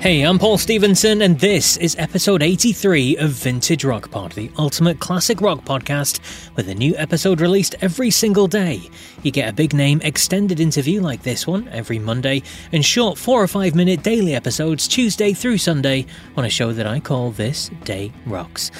[0.00, 5.00] Hey, I'm Paul Stevenson, and this is episode 83 of Vintage Rock Pod, the ultimate
[5.00, 6.20] classic rock podcast,
[6.54, 8.80] with a new episode released every single day.
[9.24, 13.42] You get a big name extended interview like this one every Monday, and short four
[13.42, 17.68] or five minute daily episodes Tuesday through Sunday on a show that I call This
[17.82, 18.70] Day Rocks.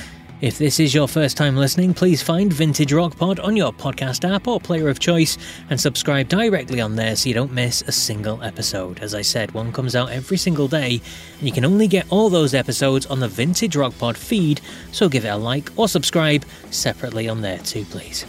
[0.40, 4.22] If this is your first time listening, please find Vintage Rock Pod on your podcast
[4.22, 5.36] app or player of choice
[5.68, 9.00] and subscribe directly on there so you don't miss a single episode.
[9.00, 11.00] As I said, one comes out every single day,
[11.40, 14.60] and you can only get all those episodes on the Vintage Rock Pod feed,
[14.92, 18.24] so give it a like or subscribe separately on there too, please.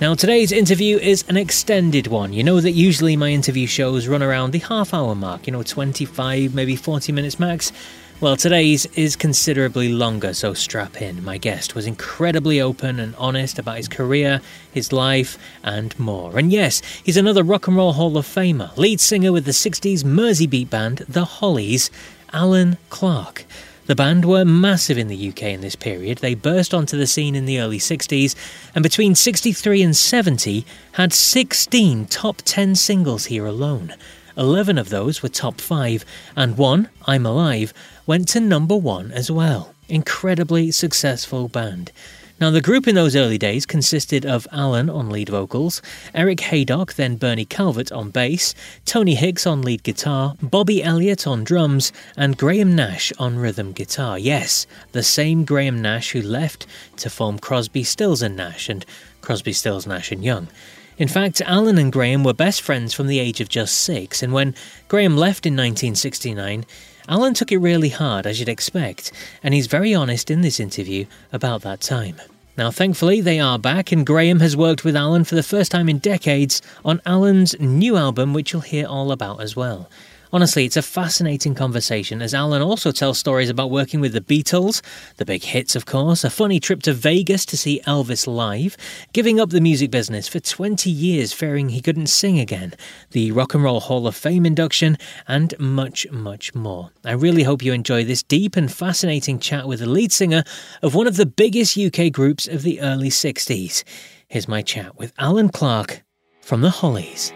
[0.00, 2.32] Now, today's interview is an extended one.
[2.32, 5.64] You know that usually my interview shows run around the half hour mark, you know,
[5.64, 7.72] 25, maybe 40 minutes max.
[8.20, 11.24] Well, today's is considerably longer, so strap in.
[11.24, 14.40] My guest was incredibly open and honest about his career,
[14.72, 16.36] his life, and more.
[16.36, 20.02] And yes, he's another Rock and Roll Hall of Famer, lead singer with the 60s
[20.02, 21.92] Merseybeat band The Hollies,
[22.32, 23.44] Allan Clarke.
[23.86, 26.18] The band were massive in the UK in this period.
[26.18, 28.34] They burst onto the scene in the early 60s,
[28.74, 33.94] and between 63 and 70 had 16 top 10 singles here alone.
[34.36, 36.04] 11 of those were top 5,
[36.36, 37.72] and one, I'm Alive,
[38.08, 39.74] went to number one as well.
[39.86, 41.92] Incredibly successful band.
[42.40, 45.82] Now, the group in those early days consisted of Allan on lead vocals,
[46.14, 48.54] Eric Haydock, then Bernie Calvert on bass,
[48.86, 54.18] Tony Hicks on lead guitar, Bobby Elliott on drums, and Graham Nash on rhythm guitar.
[54.18, 58.86] Yes, the same Graham Nash who left to form Crosby, Stills and Nash and
[59.20, 60.48] Crosby, Stills, Nash and Young.
[60.96, 64.32] In fact, Allan and Graham were best friends from the age of just six, and
[64.32, 64.54] when
[64.88, 66.64] Graham left in 1969,
[67.10, 71.06] Allan took it really hard, as you'd expect, and he's very honest in this interview
[71.32, 72.16] about that time.
[72.58, 75.88] Now, thankfully, they are back, and Graham has worked with Allan for the first time
[75.88, 79.88] in decades on Allan's new album, which you'll hear all about as well.
[80.30, 84.82] Honestly, it's a fascinating conversation as Allan also tells stories about working with the Beatles,
[85.16, 88.76] the big hits, of course, a funny trip to Vegas to see Elvis live,
[89.14, 92.74] giving up the music business for 20 years fearing he couldn't sing again,
[93.12, 96.90] the Rock and Roll Hall of Fame induction, and much, much more.
[97.06, 100.44] I really hope you enjoy this deep and fascinating chat with the lead singer
[100.82, 103.82] of one of the biggest UK groups of the early 60s.
[104.28, 106.02] Here's my chat with Allan Clarke
[106.42, 107.32] from the Hollies.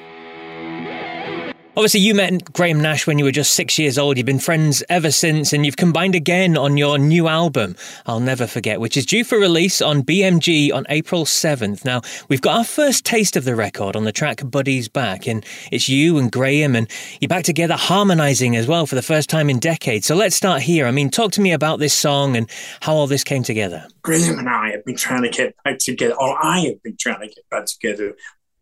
[1.75, 4.19] Obviously, you met Graham Nash when you were just six years old.
[4.19, 8.47] You've been friends ever since, and you've combined again on your new album, I'll Never
[8.47, 11.83] Forget, which is due for release on BMG on April 7th.
[11.83, 15.47] Now, we've got our first taste of the record on the track Buddy's Back, and
[15.71, 16.91] it's you and Graham, and
[17.23, 20.07] you're back together harmonising as well for the first time in decades.
[20.07, 20.87] So let's start here.
[20.87, 22.51] I mean, talk to me about this song and
[22.83, 23.89] how all this came together.
[24.03, 27.21] Graham and I have been trying to get back together, or I have been trying
[27.21, 28.13] to get back together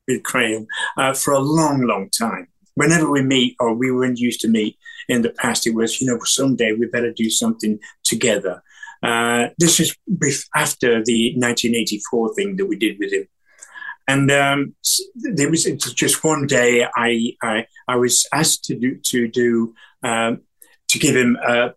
[0.06, 2.46] with Graham uh, for a long, long time
[2.80, 6.06] whenever we meet or we were used to meet in the past, it was, you
[6.06, 8.62] know, someday we better do something together.
[9.02, 9.94] Uh, this is
[10.54, 13.26] after the 1984 thing that we did with him.
[14.08, 14.74] And um,
[15.14, 15.64] there was
[16.02, 20.40] just one day I, I, I was asked to do to do um,
[20.88, 21.74] to give him a,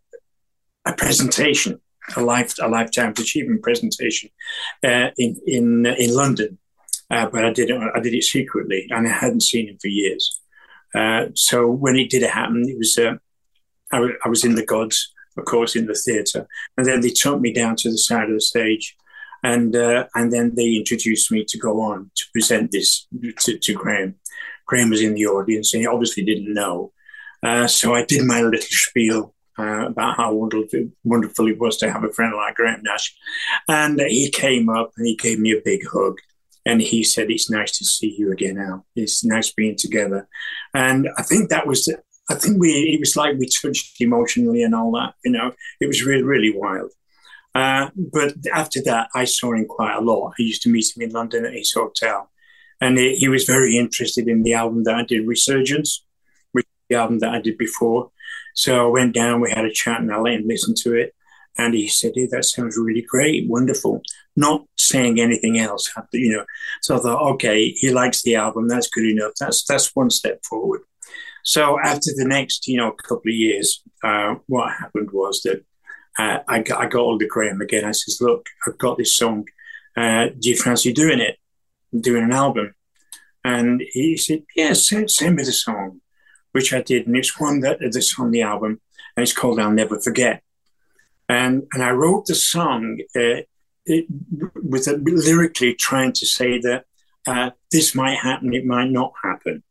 [0.85, 1.81] a, presentation,
[2.15, 4.29] a life a lifetime achievement presentation
[4.83, 6.57] uh, in in in London,
[7.11, 9.89] uh, but I did it I did it secretly, and I hadn't seen him for
[9.89, 10.42] years.
[10.95, 13.15] Uh, so when it did happen, it was uh,
[13.91, 16.47] I, w- I was in the gods, of course, in the theatre,
[16.77, 18.95] and then they took me down to the side of the stage,
[19.43, 23.07] and uh, and then they introduced me to go on to present this
[23.39, 24.15] to, to Graham.
[24.65, 26.91] Graham was in the audience, and he obviously didn't know.
[27.41, 31.91] Uh, so I did my little spiel uh, about how wonderful, wonderful it was to
[31.91, 33.15] have a friend like Graham Nash.
[33.67, 36.17] And he came up and he gave me a big hug.
[36.65, 38.85] And he said, It's nice to see you again, Al.
[38.95, 40.27] It's nice being together.
[40.73, 41.93] And I think that was,
[42.29, 45.87] I think we, it was like we touched emotionally and all that, you know, it
[45.87, 46.91] was really, really wild.
[47.55, 50.33] Uh, but after that, I saw him quite a lot.
[50.39, 52.31] I used to meet him in London at his hotel.
[52.81, 56.03] And he, he was very interested in the album that I did, Resurgence,
[56.51, 58.11] which the album that I did before.
[58.55, 61.13] So I went down, we had a chat, and I let him listen to it.
[61.57, 64.01] And he said, hey, that sounds really great, wonderful.
[64.35, 66.45] Not saying anything else, you know.
[66.81, 68.67] So I thought, okay, he likes the album.
[68.67, 69.33] That's good enough.
[69.39, 70.81] That's that's one step forward.
[71.43, 75.63] So after the next, you know, couple of years, uh, what happened was that
[76.17, 77.85] uh, I got I got hold of Graham again.
[77.85, 79.45] I says, look, I've got this song.
[79.95, 81.37] Uh, do you fancy doing it?
[81.97, 82.73] Doing an album?
[83.43, 85.99] And he said, yes, yeah, send, send me the song,
[86.53, 87.07] which I did.
[87.07, 88.79] And it's one that that's on the album,
[89.15, 90.41] and it's called "I'll Never Forget."
[91.29, 93.41] And, and I wrote the song uh,
[93.85, 94.05] it,
[94.55, 96.85] with lyrically trying to say that
[97.27, 99.63] uh, this might happen, it might not happen.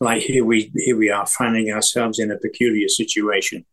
[0.00, 3.66] Like here we here we are finding ourselves in a peculiar situation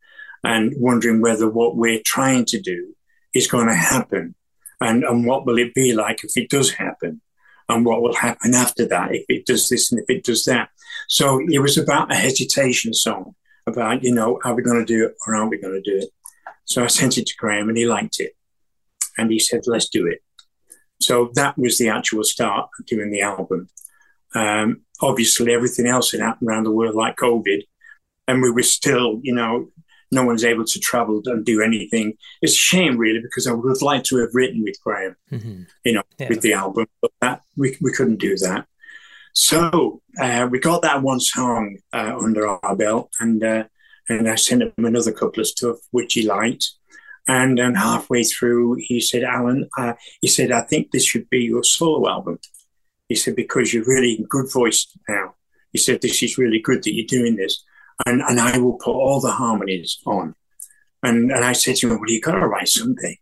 [0.43, 2.95] and wondering whether what we're trying to do
[3.33, 4.35] is going to happen,
[4.81, 7.21] and and what will it be like if it does happen,
[7.69, 10.69] and what will happen after that if it does this and if it does that.
[11.07, 13.35] So it was about a hesitation song
[13.65, 15.97] about you know are we going to do it or aren't we going to do
[15.97, 16.09] it.
[16.65, 18.36] So I sent it to Graham and he liked it.
[19.17, 20.19] And he said, let's do it.
[20.99, 23.69] So that was the actual start of doing the album.
[24.35, 27.61] Um, obviously, everything else had happened around the world, like COVID.
[28.27, 29.69] And we were still, you know,
[30.11, 32.13] no one's able to travel and do anything.
[32.41, 35.63] It's a shame, really, because I would have liked to have written with Graham, mm-hmm.
[35.83, 36.29] you know, yeah.
[36.29, 38.65] with the album, but that we, we couldn't do that.
[39.33, 43.65] So uh, we got that one song uh, under our belt, and uh,
[44.09, 46.71] and I sent him another couple of stuff which he liked.
[47.27, 51.43] And then halfway through, he said, Allan, uh, he said, I think this should be
[51.43, 52.39] your solo album.
[53.09, 55.35] He said, because you're really good voice now.
[55.73, 57.63] He said, this is really good that you're doing this.
[58.05, 60.35] And, and I will put all the harmonies on.
[61.03, 63.15] And, and I said to him, well, you've got to write something,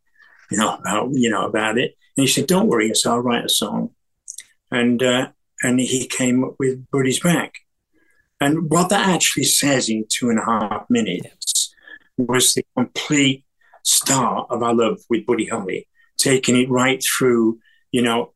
[0.51, 1.95] you know, about, you know, about it.
[2.15, 3.91] And he said, don't worry, I'll write a song.
[4.71, 5.29] And, uh,
[5.61, 7.53] and he came up with Buddy's Back.
[8.41, 11.73] And what that actually says in two and a half minutes
[12.17, 13.44] was the complete
[13.85, 15.87] start of our love with Buddy Holly,
[16.17, 17.59] taking it right through,
[17.91, 18.33] you know,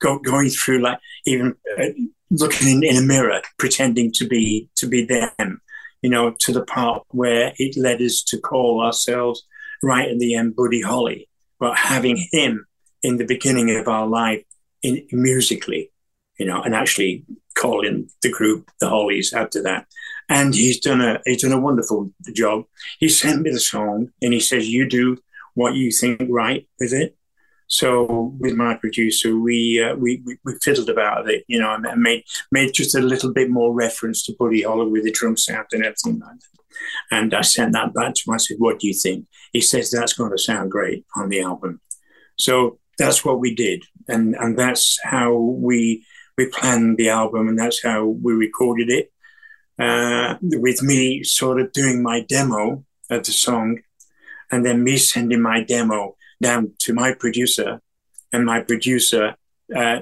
[0.00, 1.86] go, going through like even uh,
[2.30, 5.60] looking in, in, a mirror, pretending to be to be them,
[6.02, 9.46] you know, to the part where it led us to call ourselves
[9.82, 12.66] right at the end Buddy Holly, but having him
[13.02, 14.44] in the beginning of our life
[14.82, 15.90] in musically,
[16.38, 19.86] you know, and actually calling the group the Hollies after that.
[20.30, 22.64] And he's done a he's done a wonderful job.
[23.00, 25.18] He sent me the song and he says, "You do
[25.54, 27.16] what you think right with it."
[27.66, 32.02] So with my producer, we uh, we, we, we fiddled about it, you know, and
[32.02, 35.66] made made just a little bit more reference to Buddy Holly with the drum sound
[35.72, 36.60] and everything like that.
[37.10, 38.34] And I sent that back to him.
[38.34, 41.42] I said, "What do you think?" He says, "That's going to sound great on the
[41.42, 41.80] album."
[42.36, 46.04] So that's what we did, and and that's how we
[46.36, 49.12] we planned the album, and that's how we recorded it.
[49.80, 53.78] Uh, with me sort of doing my demo of the song,
[54.50, 57.80] and then me sending my demo down to my producer,
[58.32, 59.36] and my producer
[59.74, 60.00] uh,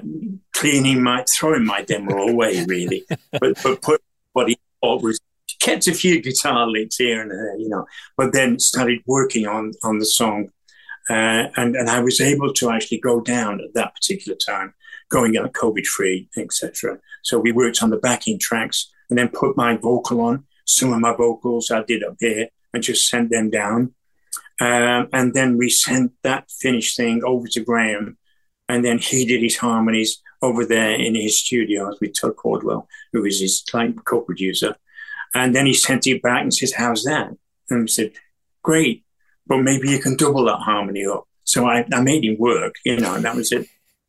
[0.53, 3.05] cleaning my throwing my demo away really,
[3.39, 4.01] but but put
[4.33, 5.19] what he thought was
[5.59, 7.85] kept a few guitar licks here and there, you know,
[8.17, 10.49] but then started working on on the song,
[11.09, 14.73] uh, and and I was able to actually go down at that particular time,
[15.09, 16.99] going out COVID free, etc.
[17.23, 20.45] So we worked on the backing tracks and then put my vocal on.
[20.65, 23.93] Some of my vocals I did up here and just sent them down,
[24.59, 28.17] um, and then we sent that finished thing over to Graham,
[28.67, 33.25] and then he did his harmonies over there in his studio with Todd Caldwell, who
[33.25, 34.75] is his like co-producer.
[35.33, 37.31] And then he sent it back and says, How's that?
[37.69, 38.13] And I said,
[38.63, 39.05] Great,
[39.47, 41.27] but maybe you can double that harmony up.
[41.43, 43.67] So I, I made him work, you know, and that was it.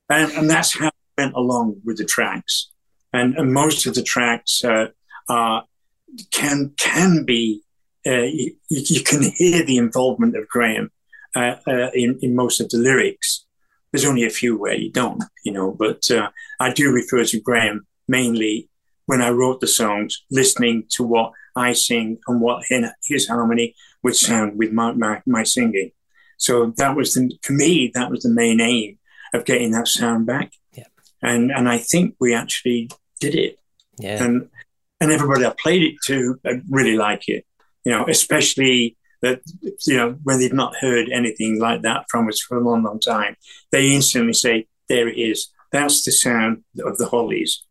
[0.08, 2.70] And, and that's how I went along with the tracks.
[3.12, 4.86] And, and most of the tracks uh,
[5.28, 5.64] are,
[6.30, 7.62] can can be,
[8.06, 10.90] uh, you, you, can hear the involvement of Graham
[11.36, 13.44] uh, uh, in, in most of the lyrics.
[13.92, 17.40] There's only a few where you don't, you know, but uh, I do refer to
[17.40, 18.68] Graham mainly
[19.06, 22.64] when I wrote the songs, listening to what I sing and what
[23.02, 25.90] his harmony would sound with my, my, my singing.
[26.36, 28.98] So that was the, for me, that was the main aim
[29.34, 30.52] of getting that sound back.
[31.22, 33.58] And, and I think we actually did it.
[33.98, 34.22] Yeah.
[34.22, 34.48] And,
[35.00, 37.44] and everybody I played it to really like it,
[37.84, 39.42] you know, especially that,
[39.86, 43.00] you know, when they've not heard anything like that from us for a long, long
[43.00, 43.36] time,
[43.70, 45.48] they instantly say, there it is.
[45.72, 47.62] That's the sound of the Hollies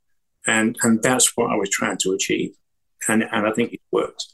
[0.50, 2.56] and and that's what I was trying to achieve,
[3.08, 4.26] and and I think it worked.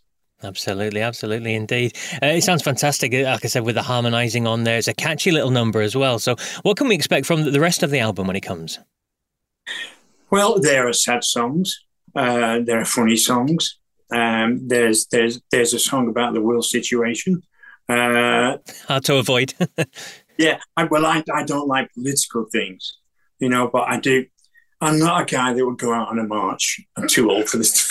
[0.44, 1.98] Absolutely, absolutely, indeed.
[2.22, 3.14] Uh, it sounds fantastic.
[3.14, 5.96] Uh, like I said, with the harmonising on there, it's a catchy little number as
[5.96, 6.20] well.
[6.20, 8.80] So, what can we expect from the rest of the album when it comes?
[10.30, 11.80] Well, there are sad songs.
[12.16, 13.78] Uh, there are funny songs.
[14.12, 17.42] Um, there's there's there's a song about the world situation.
[17.90, 18.58] Uh,
[18.88, 19.54] Hard to avoid.
[20.38, 22.98] yeah, I, well, I, I don't like political things,
[23.40, 24.26] you know, but I do
[24.82, 26.82] I'm not a guy that would go out on a march.
[26.98, 27.88] I'm too old for this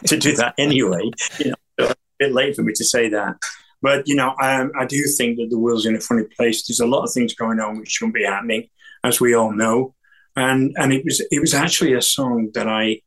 [0.06, 1.10] to do that anyway.
[1.38, 3.36] You know, a bit late for me to say that.
[3.80, 6.66] But you know, I, I do think that the world's in a funny place.
[6.66, 8.68] There's a lot of things going on which shouldn't be happening,
[9.04, 9.94] as we all know.
[10.36, 13.00] And and it was it was actually a song that I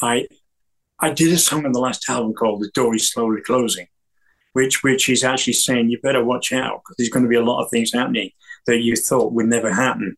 [0.00, 0.28] I
[1.00, 3.86] I did a song on the last album called "The Door Is Slowly Closing,"
[4.52, 7.44] which which is actually saying you better watch out because there's going to be a
[7.44, 8.30] lot of things happening
[8.66, 10.16] that you thought would never happen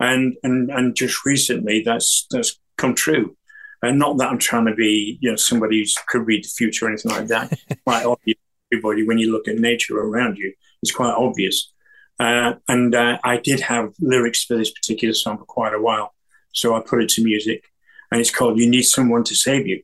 [0.00, 3.36] and and and just recently that's that's come true.
[3.82, 6.86] And not that I'm trying to be, you know, somebody who could read the future
[6.86, 7.52] or anything like that.
[7.84, 8.38] quite obvious,
[8.72, 11.72] everybody, when you look at nature around you, it's quite obvious.
[12.18, 16.14] Uh, and uh, I did have lyrics for this particular song for quite a while,
[16.52, 17.64] so I put it to music,
[18.10, 19.82] and it's called "You Need Someone to Save You,"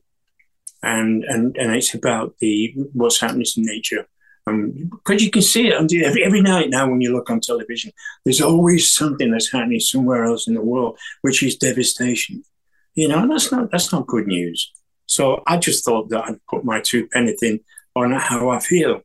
[0.81, 4.07] and and and it's about the what's happening in nature
[4.45, 4.51] because
[5.09, 7.91] um, you can see it every, every night now when you look on television.
[8.25, 12.43] There's always something that's happening somewhere else in the world, which is devastation.
[12.93, 14.71] You know, that's not that's not good news.
[15.05, 17.59] So I just thought that I'd put my two penny in
[17.95, 19.01] on how I feel.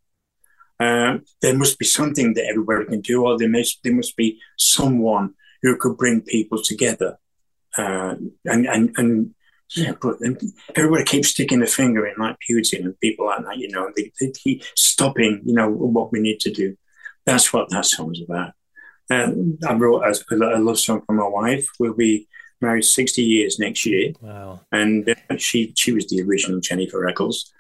[0.81, 4.41] Uh, there must be something that everybody can do, or there must there must be
[4.57, 7.19] someone who could bring people together
[7.79, 9.35] uh, and and and
[9.77, 10.17] yeah, but
[10.75, 14.11] everybody keeps sticking the finger in like Putin and people like that, you know, they,
[14.19, 16.75] they keep stopping, you know, what we need to do.
[17.27, 18.53] That's what that song's about.
[19.11, 21.69] Um, I wrote a, a, love song for my wife.
[21.79, 22.29] We'll be
[22.63, 24.13] married 60 years next year.
[24.23, 24.61] Wow.
[24.73, 27.53] And uh, she, she was the original Jennifer Eccles.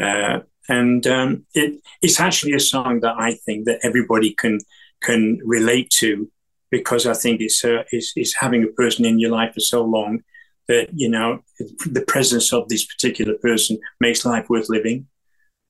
[0.00, 4.58] Uh, and um, it, it's actually a song that I think that everybody can
[5.02, 6.30] can relate to
[6.70, 9.84] because I think it's, uh, it's, it's having a person in your life for so
[9.84, 10.20] long
[10.68, 11.40] that you know
[11.86, 15.06] the presence of this particular person makes life worth living.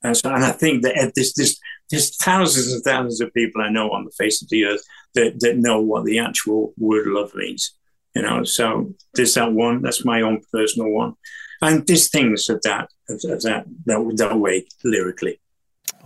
[0.03, 1.59] And so, and I think that there's, there's,
[1.91, 4.83] there's thousands and thousands of people I know on the face of the earth
[5.15, 7.73] that, that know what the actual word love means.
[8.15, 9.83] You know, so there's that one.
[9.83, 11.15] That's my own personal one,
[11.63, 15.41] and there's things of that of, of that, that that way lyrically.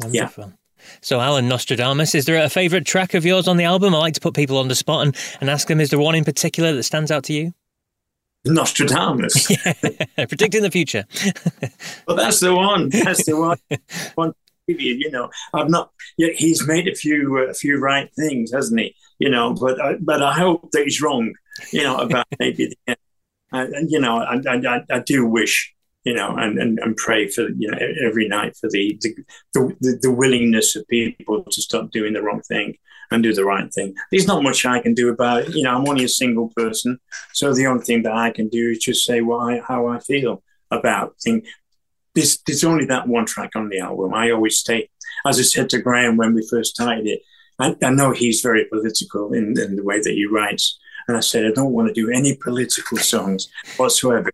[0.01, 0.45] Wonderful.
[0.45, 0.53] Yeah.
[1.03, 3.95] So, Allan Nostradamus, is there a favourite track of yours on the album?
[3.95, 6.15] I like to put people on the spot and, and ask them, is there one
[6.15, 7.53] in particular that stands out to you?
[8.47, 9.47] Nostradamus.
[10.17, 11.05] Predicting the future.
[12.09, 12.89] well, that's the one.
[12.89, 13.59] That's the one.
[14.15, 14.33] one
[14.67, 15.91] you know, I've not.
[16.17, 18.95] Yeah, he's made a few uh, a few right things, hasn't he?
[19.19, 21.35] You know, but I, but I hope that he's wrong.
[21.73, 22.75] You know about maybe.
[22.87, 22.97] The,
[23.53, 27.49] and you know, I, I, I do wish you know, and, and, and pray for
[27.51, 29.15] you know every night for the the,
[29.53, 32.79] the the willingness of people to stop doing the wrong thing
[33.11, 33.95] and do the right thing.
[34.11, 35.55] There's not much I can do about it.
[35.55, 36.99] You know, I'm only a single person,
[37.33, 39.99] so the only thing that I can do is just say what I, how I
[39.99, 41.47] feel about things.
[42.15, 44.15] There's, there's only that one track on the album.
[44.15, 44.89] I always stay,
[45.27, 47.21] as I said to Graham when we first started it,
[47.59, 50.79] I, I know he's very political in, in the way that he writes.
[51.11, 54.31] And I said, I don't want to do any political songs whatsoever.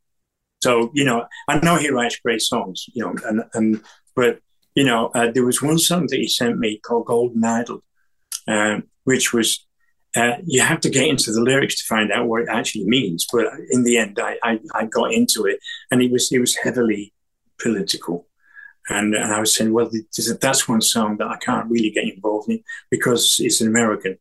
[0.63, 3.81] So you know, I know he writes great songs, you know, and and
[4.15, 4.41] but
[4.75, 7.83] you know, uh, there was one song that he sent me called Golden Idol,
[8.47, 9.67] um, which was
[10.15, 13.27] uh, you have to get into the lyrics to find out what it actually means.
[13.33, 16.57] But in the end, I, I, I got into it, and it was it was
[16.57, 17.15] heavily
[17.59, 18.27] political.
[18.89, 19.91] And, and I was saying, well,
[20.41, 24.17] that's one song that I can't really get involved in because it's an American,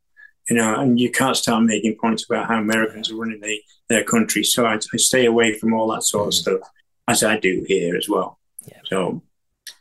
[0.49, 3.59] you know, and you can't start making points about how Americans are running the,
[3.89, 4.43] their country.
[4.43, 6.37] So I, I, stay away from all that sort of mm.
[6.37, 6.59] stuff,
[7.07, 8.39] as I do here as well.
[8.67, 8.79] Yeah.
[8.85, 9.23] So,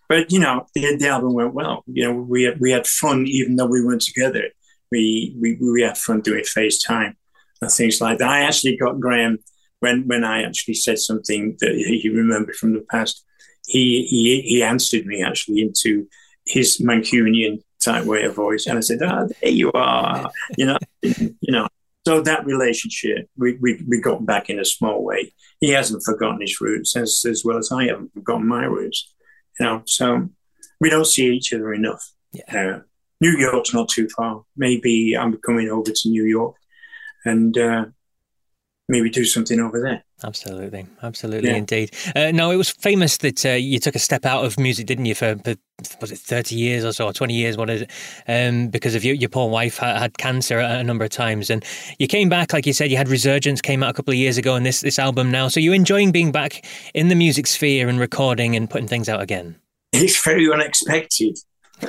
[0.08, 1.84] but you know, the, the album went well.
[1.86, 4.50] You know, we had, we had fun even though we weren't together.
[4.90, 7.14] We we, we had fun doing FaceTime
[7.60, 8.28] and things like that.
[8.28, 9.38] I actually got Graham
[9.80, 13.24] when when I actually said something that he remembered from the past
[13.66, 16.08] he he he answered me actually into
[16.46, 20.78] his Mancunian type way of voice, and I said, "Ah, there you are," you know,
[21.02, 21.68] you know.
[22.06, 25.32] So that relationship, we, we, we got back in a small way.
[25.60, 29.12] He hasn't forgotten his roots as as well as I haven't forgotten my roots,
[29.58, 29.82] you know.
[29.86, 30.28] So
[30.80, 32.12] we don't see each other enough.
[32.32, 32.76] Yeah.
[32.76, 32.80] Uh,
[33.20, 34.42] New York's not too far.
[34.56, 36.56] Maybe I'm coming over to New York,
[37.24, 37.86] and uh,
[38.88, 40.04] maybe do something over there.
[40.22, 41.56] Absolutely, absolutely, yeah.
[41.56, 41.94] indeed.
[42.14, 45.06] Uh, no, it was famous that uh, you took a step out of music, didn't
[45.06, 45.14] you?
[45.14, 45.56] For, for
[46.00, 47.56] was it thirty years or so, or twenty years?
[47.56, 47.90] What is it?
[48.26, 51.64] Um, because of your, your poor wife had, had, cancer a number of times, and
[51.98, 54.38] you came back, like you said, you had Resurgence came out a couple of years
[54.38, 55.48] ago, and this this album now.
[55.48, 56.64] So you're enjoying being back
[56.94, 59.56] in the music sphere and recording and putting things out again.
[59.92, 61.38] It's very unexpected.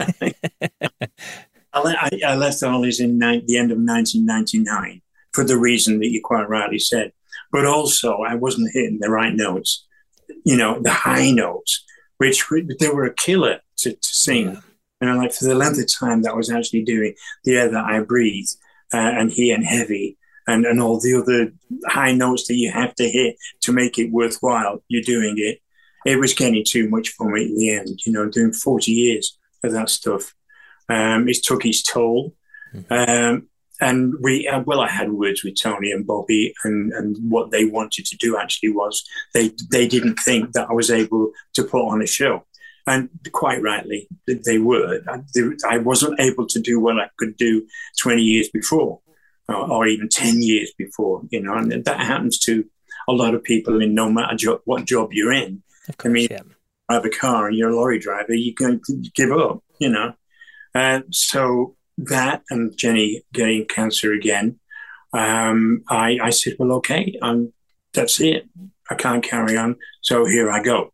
[1.73, 5.01] I, I, left Hollies in ni- the end of 1999
[5.35, 7.11] for the reason that you quite rightly said.
[7.51, 9.85] But also, I wasn't hitting the right notes,
[10.45, 11.83] you know, the high notes,
[12.17, 12.43] which
[12.79, 14.61] they were a killer to, to sing.
[15.01, 17.13] And I'm like, for the length of time that I was actually doing
[17.43, 18.47] the air that I breathe
[18.93, 21.51] uh, and He Ain't Heavy and, and all the other
[21.87, 25.59] high notes that you have to hit to make it worthwhile, you're doing it.
[26.05, 29.37] It was getting too much for me in the end, you know, doing 40 years
[29.63, 30.33] of that stuff.
[30.87, 32.33] Um, it took its toll.
[32.73, 32.93] Mm-hmm.
[32.93, 33.47] Um,
[33.81, 37.65] and we uh, well i had words with tony and bobby and and what they
[37.65, 39.03] wanted to do actually was
[39.33, 42.45] they they didn't think that i was able to put on a show.
[42.87, 45.01] And quite rightly they were.
[45.67, 47.65] I wasn't able to do what i could do
[47.99, 48.99] 20 years before
[49.49, 52.63] or, even 10 years before you know and that happens to
[53.07, 55.63] a lot of people in no matter jo- what job you're in.
[55.97, 56.41] Course, i mean yeah.
[56.87, 58.79] drive a car and you're a lorry driver you can
[59.15, 60.13] give up you know.
[60.73, 64.59] And so that and Jenny getting cancer again,
[65.13, 67.53] um, I, I said, well, okay, um,
[67.93, 68.49] that's it.
[68.89, 69.77] I can't carry on.
[70.01, 70.91] So here I go.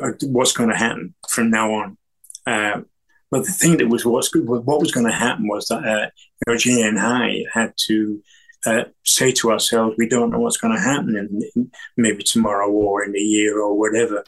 [0.00, 1.98] Uh, what's going to happen from now on?
[2.46, 2.82] Uh,
[3.30, 6.10] but the thing that was what's what was going to happen was that uh,
[6.48, 8.20] and I had to
[8.66, 12.70] uh, say to ourselves, we don't know what's going to happen in, in, maybe tomorrow
[12.70, 14.24] or in a year or whatever.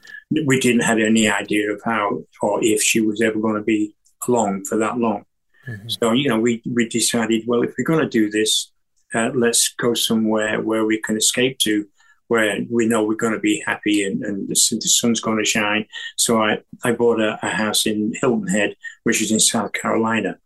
[0.46, 3.94] We didn't have any idea of how or if she was ever going to be
[4.28, 5.24] along for that long.
[5.66, 5.88] Mm-hmm.
[5.88, 8.70] So, you know, we, we decided, well, if we're going to do this,
[9.14, 11.86] uh, let's go somewhere where we can escape to,
[12.28, 15.44] where we know we're going to be happy and, and the, the sun's going to
[15.44, 15.86] shine.
[16.16, 20.38] So I, I bought a, a, house in Hilton Head, which is in South Carolina,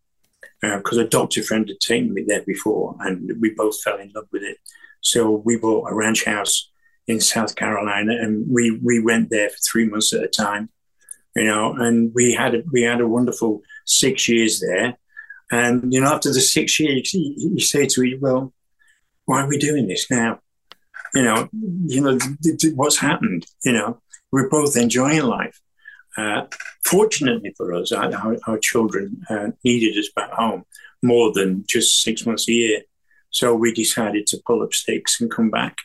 [0.60, 4.10] because uh, a doctor friend had taken me there before and we both fell in
[4.14, 4.58] love with it.
[5.00, 6.70] So we bought a ranch house
[7.06, 10.68] in South Carolina and we, we went there for three months at a time,
[11.36, 14.98] you know, and we had a, we had a wonderful six years there.
[15.50, 18.52] And, you know, after the six years, you, you say to me, well,
[19.26, 20.40] why are we doing this now?
[21.14, 21.48] You know,
[21.86, 22.18] you know,
[22.74, 23.46] what's happened?
[23.64, 25.60] You know, we're both enjoying life.
[26.16, 26.46] Uh,
[26.84, 30.64] fortunately for us, our, our children uh, needed us back home
[31.02, 32.80] more than just six months a year.
[33.30, 35.76] So we decided to pull up sticks and come back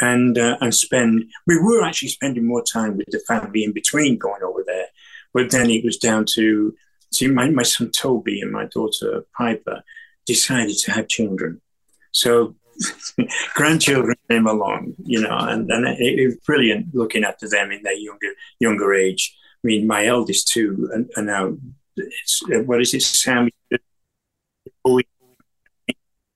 [0.00, 1.24] and uh, and spend.
[1.46, 4.86] We were actually spending more time with the family in between going over there,
[5.32, 6.74] but then it was down to
[7.14, 9.82] See, my, my son Toby and my daughter Piper
[10.26, 11.60] decided to have children.
[12.12, 12.56] So
[13.54, 17.82] grandchildren came along, you know, and, and it, it, was brilliant looking after them in
[17.82, 19.36] their younger younger age.
[19.64, 21.56] I mean, my eldest two are now,
[21.96, 23.48] it's, uh, what is it, Sam?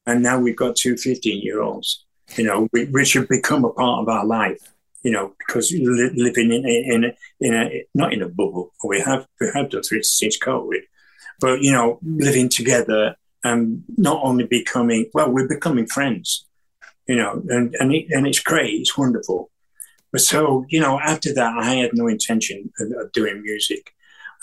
[0.07, 4.03] And now we've got two 15 year olds, you know, which have become a part
[4.03, 4.73] of our life
[5.09, 9.27] you know, because li- living in in in a not in a bubble, we have
[9.41, 10.83] we have done through since COVID,
[11.41, 16.45] but you know, living together and not only becoming well, we're becoming friends,
[17.07, 19.51] you know, and and it, and it's great, it's wonderful.
[20.13, 23.95] But so you know, after that, I had no intention of, of doing music.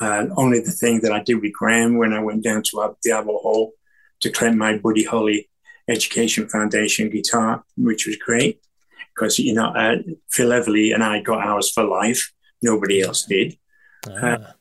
[0.02, 3.12] Uh, only the thing that I did with Graham when I went down to the
[3.12, 3.74] Albert Hall
[4.22, 5.48] to collect my Buddy Holly
[5.88, 8.65] Education Foundation guitar, which was great
[9.16, 9.98] because you know uh,
[10.32, 12.32] Phil Everly and I got ours for life.
[12.62, 13.58] Nobody else did.
[14.08, 14.12] Ah.
[14.12, 14.52] Uh,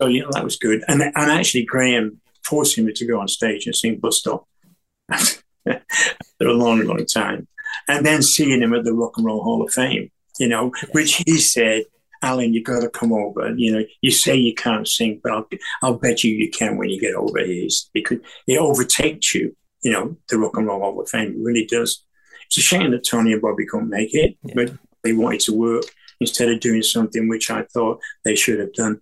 [0.00, 0.84] so you know that was good.
[0.88, 4.46] And and actually Graham forcing me to go on stage and sing Bus Stop
[5.10, 7.48] for a long, long time,
[7.88, 10.10] and then seeing him at the Rock and Roll Hall of Fame.
[10.38, 11.84] You know, which he said
[12.22, 13.54] Allan, you got to come over.
[13.56, 15.48] You know, you say you can't sing, but I'll,
[15.82, 19.56] I'll bet you you can when you get over here because it overtakes you.
[19.82, 22.04] You know, the Rock and Roll Hall of Fame it really does.
[22.46, 24.54] It's a shame that Tony and Bobby couldn't make it, yeah.
[24.54, 25.84] but they wanted to work
[26.20, 29.00] instead of doing something which I thought they should have done.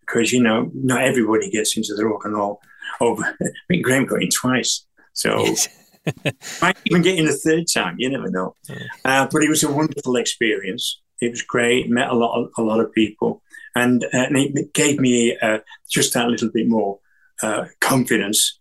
[0.00, 2.60] Because you know, not everybody gets into the rock and roll.
[3.00, 5.44] Over, I mean, Graham got in twice, so.
[5.44, 5.68] Yes.
[6.60, 7.94] might even get in a third time.
[7.96, 8.56] You never know.
[9.04, 11.00] Uh, but it was a wonderful experience.
[11.20, 11.88] It was great.
[11.88, 13.40] Met a lot, of, a lot of people,
[13.76, 16.98] and, uh, and it gave me uh, just that little bit more
[17.40, 18.58] uh, confidence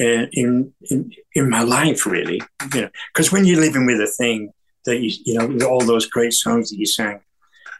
[0.00, 2.40] uh, in, in in my life, really.
[2.74, 4.52] You know, because when you're living with a thing
[4.86, 7.20] that you you know all those great songs that you sang,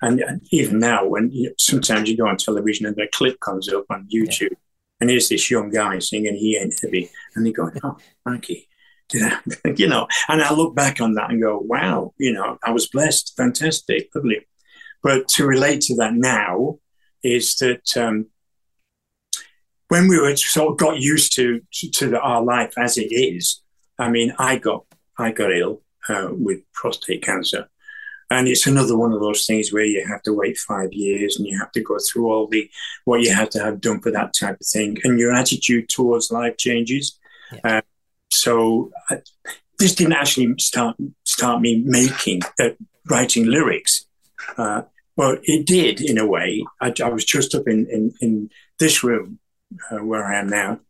[0.03, 3.69] and, and even now when you, sometimes you go on television and a clip comes
[3.69, 4.57] up on YouTube, yeah.
[5.01, 8.69] and here's this young guy singing "He Ain't Heavy," and they go, "Oh, Mikey."
[9.77, 12.87] you know, and I look back on that and go, wow, you know, I was
[12.87, 14.47] blessed, fantastic, lovely.
[15.03, 16.79] But to relate to that now
[17.25, 18.27] is that um,
[19.91, 23.13] when we were sort of got used to to, to the, our life as it
[23.13, 23.61] is,
[23.99, 24.85] I mean, I got
[25.19, 27.69] I got ill uh, with prostate cancer,
[28.31, 31.47] and it's another one of those things where you have to wait five years and
[31.47, 32.71] you have to go through all the
[33.05, 36.31] what you have to have done for that type of thing, and your attitude towards
[36.31, 37.19] life changes.
[37.53, 37.79] Yeah.
[37.79, 37.81] Uh,
[38.31, 39.19] so I,
[39.81, 42.71] this didn't actually start start me making uh,
[43.11, 44.07] writing lyrics.
[44.57, 44.83] Uh,
[45.17, 46.65] well, it did in a way.
[46.81, 49.41] I, I was just up in in, in this room
[49.91, 50.81] uh, where I am now,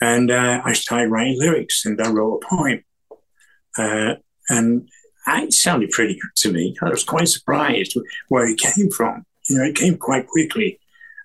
[0.00, 2.84] and uh, I started writing lyrics, and I wrote a poem,
[3.78, 4.14] uh,
[4.48, 4.88] and
[5.26, 6.76] it sounded pretty good to me.
[6.82, 7.96] I was quite surprised
[8.28, 9.24] where it came from.
[9.48, 10.78] You know, it came quite quickly.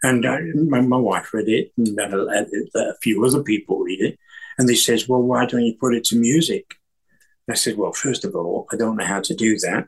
[0.03, 4.01] And I, my, my, wife read it, and then a, a, few other people read
[4.01, 4.19] it.
[4.57, 6.75] And they says, well, why don't you put it to music?
[7.47, 9.87] And I said, well, first of all, I don't know how to do that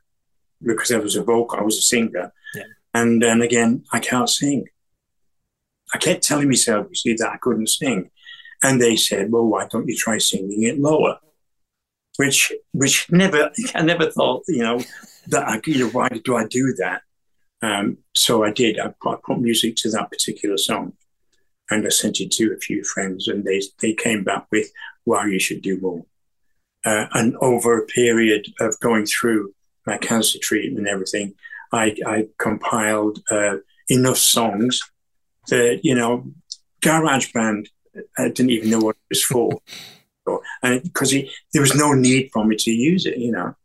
[0.64, 2.34] because I was a vocal, I was a singer.
[2.56, 2.64] Yeah.
[2.94, 4.66] And then again, I can't sing.
[5.94, 8.12] I kept telling myself, you see, that I couldn't sing.
[8.62, 11.18] And they said, well, why don't you try singing it lower?
[12.18, 14.82] Which, which never, I never thought, you know,
[15.28, 17.02] that I, you know, why do I do that?
[17.62, 18.80] Um, so I did.
[18.80, 20.94] I put, put music to that particular song
[21.70, 24.72] and I sent it to a few friends, and they they came back with,
[25.06, 26.06] "Wow, you should do more."
[26.86, 29.54] Uh, and over a period of going through
[29.86, 31.36] my cancer treatment and everything,
[31.74, 33.58] I, I compiled uh,
[33.90, 34.80] enough songs
[35.50, 36.26] that you know,
[36.82, 39.62] GarageBand uh, I didn't even know what it was for,
[40.64, 43.56] and because there was no need for me to use it, you know.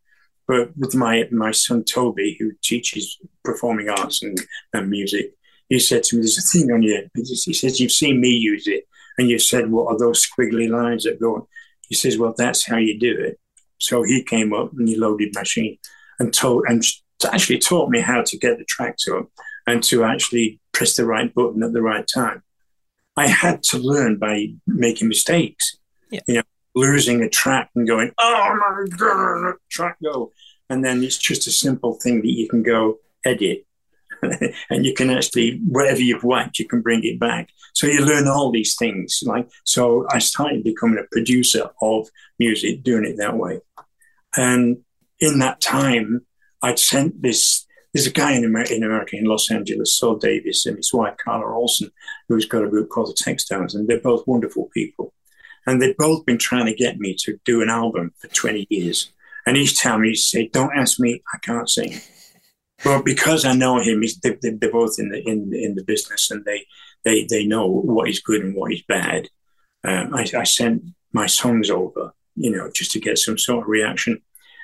[0.47, 4.39] But with my my son Toby, who teaches performing arts and,
[4.73, 5.33] and music,
[5.69, 8.67] he said to me, "There's a thing on you." He says, "You've seen me use
[8.67, 8.85] it,
[9.19, 11.49] and you said, what are those squiggly lines that go?"
[11.89, 13.39] He says, "Well, that's how you do it."
[13.79, 15.79] So he came up and he loaded machine
[16.19, 16.83] and told and
[17.33, 19.29] actually taught me how to get the tracks up
[19.67, 22.43] and to actually press the right button at the right time.
[23.17, 25.77] I had to learn by making mistakes.
[26.11, 26.21] Yeah.
[26.27, 26.43] You know,
[26.75, 30.33] losing a track and going, "Oh my god, track go,"
[30.69, 33.67] and then it's just a simple thing that you can go edit
[34.71, 37.51] and you can actually whatever you've whacked, you can bring it back.
[37.75, 39.23] So you learn all these things.
[39.25, 43.61] Like so, I started becoming a producer of music, doing it that way.
[44.37, 44.79] And
[45.21, 46.27] in that time,
[46.63, 47.67] I'd sent this.
[47.95, 51.15] There's a guy in America, in America, in Los Angeles, Saul Davis, and his wife
[51.25, 51.91] Carla Olson,
[52.29, 55.15] who's got a group called the Textones, and they're both wonderful people.
[55.67, 59.13] And they've both been trying to get me to do an album for 20 years.
[59.47, 62.01] And each time he said, "Don't ask me, I can't sing."
[62.85, 66.45] Well, because I know him, they, they're both in the in in the business, and
[66.45, 66.67] they
[67.05, 69.29] they they know what is good and what is bad.
[69.85, 73.69] Um, I, I sent my songs over, you know, just to get some sort of
[73.69, 74.21] reaction.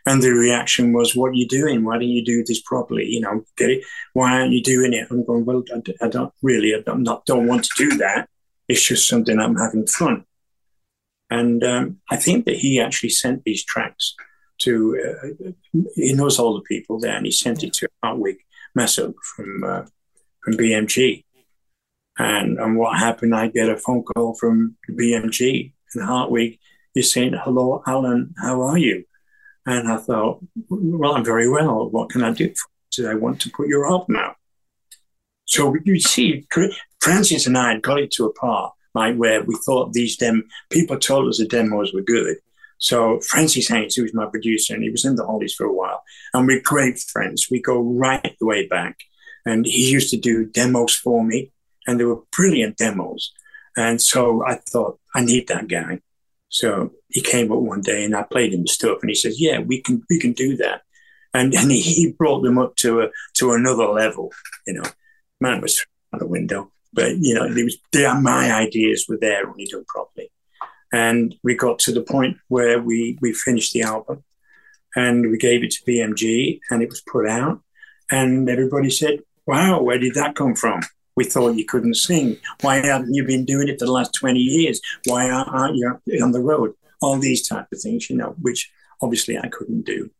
[0.07, 1.85] And the reaction was, "What are you doing?
[1.85, 3.07] Why don't you do this properly?
[3.07, 3.85] You know, get it?
[4.13, 7.27] Why aren't you doing it?" I'm going, "Well, I, I don't really, I don't, not,
[7.27, 8.29] don't want to do that.
[8.69, 10.25] It's just something I'm having fun."
[11.31, 14.15] And um, I think that he actually sent these tracks
[14.63, 15.51] to, uh,
[15.95, 18.39] he knows all the people there, and he sent it to Hartwig
[18.77, 19.83] Masuch from uh,
[20.43, 21.25] from BMG.
[22.19, 26.59] And, and what happened, I get a phone call from BMG, and Hartwig
[26.95, 29.05] is saying, Hello, Allan, how are you?
[29.67, 31.89] And I thought, Well, I'm very well.
[31.89, 32.53] What can I do?
[32.91, 34.37] So I want to put your album out.
[35.45, 36.47] So you see,
[37.01, 40.45] Francis and I had got it to a part like where we thought these dem
[40.71, 42.37] people told us the demos were good,
[42.79, 45.73] So Francis Haynes, who was my producer, and he was in the Hollies for a
[45.73, 47.49] while, and we're great friends.
[47.51, 48.99] We go right the way back,
[49.45, 51.53] and he used to do demos for me,
[51.87, 53.33] and they were brilliant demos.
[53.77, 56.01] And so I thought I need that guy.
[56.51, 59.61] So he came up one day, and I played him stuff, and he says, "Yeah,
[59.61, 60.83] we can we can do that."
[61.33, 64.33] And and he brought them up to a to another level.
[64.67, 64.91] You know,
[65.41, 69.67] man was out the window, but you know, was they, my ideas were there only
[69.67, 70.31] done properly.
[70.93, 74.25] And we got to the point where we, we finished the album
[74.97, 77.61] and we gave it to BMG and it was put out.
[78.11, 80.81] And everybody said, Wow, where did that come from?
[81.21, 82.39] We thought you couldn't sing.
[82.63, 84.81] Why haven't you been doing it for the last 20 years?
[85.05, 86.73] Why aren't you on the road?
[87.03, 88.71] All these type of things, you know, which
[89.03, 90.11] obviously I couldn't do.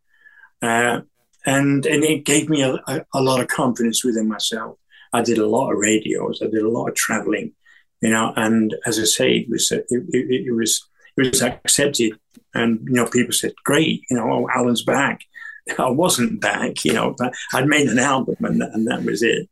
[0.61, 1.01] Uh,
[1.47, 4.77] and and it gave me a, a, a, lot of confidence within myself.
[5.13, 6.43] I did a lot of radios.
[6.43, 7.55] I did a lot of traveling
[8.01, 8.33] you know.
[8.37, 10.87] And as I say, it was it, it, it was
[11.17, 12.19] it was accepted,
[12.55, 15.21] and you know, people said, "Great, you know, oh, Allan's back."
[15.79, 19.49] I wasn't back, you know, but I'd made an album, and, and that was it.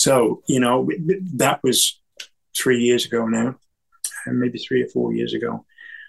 [0.00, 0.88] So you know,
[1.34, 2.00] that was
[2.56, 3.56] three years ago now,
[4.26, 5.66] maybe three or four years ago.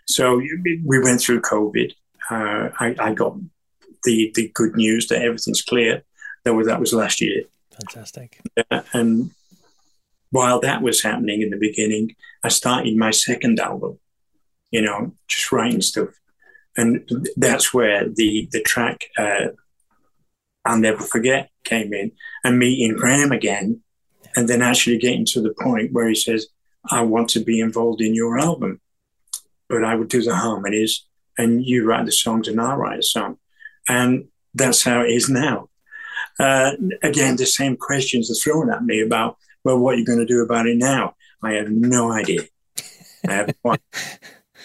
[0.07, 1.91] So we went through COVID.
[2.29, 3.35] Uh, I, I, got
[4.05, 6.03] the the good news that everything's clear.
[6.45, 7.43] That was that was last year.
[7.73, 8.39] Fantastic.
[8.71, 9.31] Uh, and
[10.29, 13.99] while that was happening in the beginning, I started my second album,
[14.71, 16.09] you know, just writing stuff.
[16.77, 19.49] And that's where the, the track uh,
[20.63, 22.11] I'll Never Forget came in
[22.43, 23.81] and meeting Graham again.
[24.35, 26.47] And then actually getting to the point where he says,
[26.89, 28.79] I want to be involved in your album,
[29.67, 31.05] but I would do the harmonies
[31.37, 33.37] and you write the songs and I'll write a song.
[33.89, 35.69] And that's how it is now.
[36.39, 36.71] Uh,
[37.03, 40.25] again, the same questions are thrown at me about well, what are you going to
[40.25, 41.15] do about it now?
[41.43, 42.41] I have no idea.
[43.27, 43.55] I have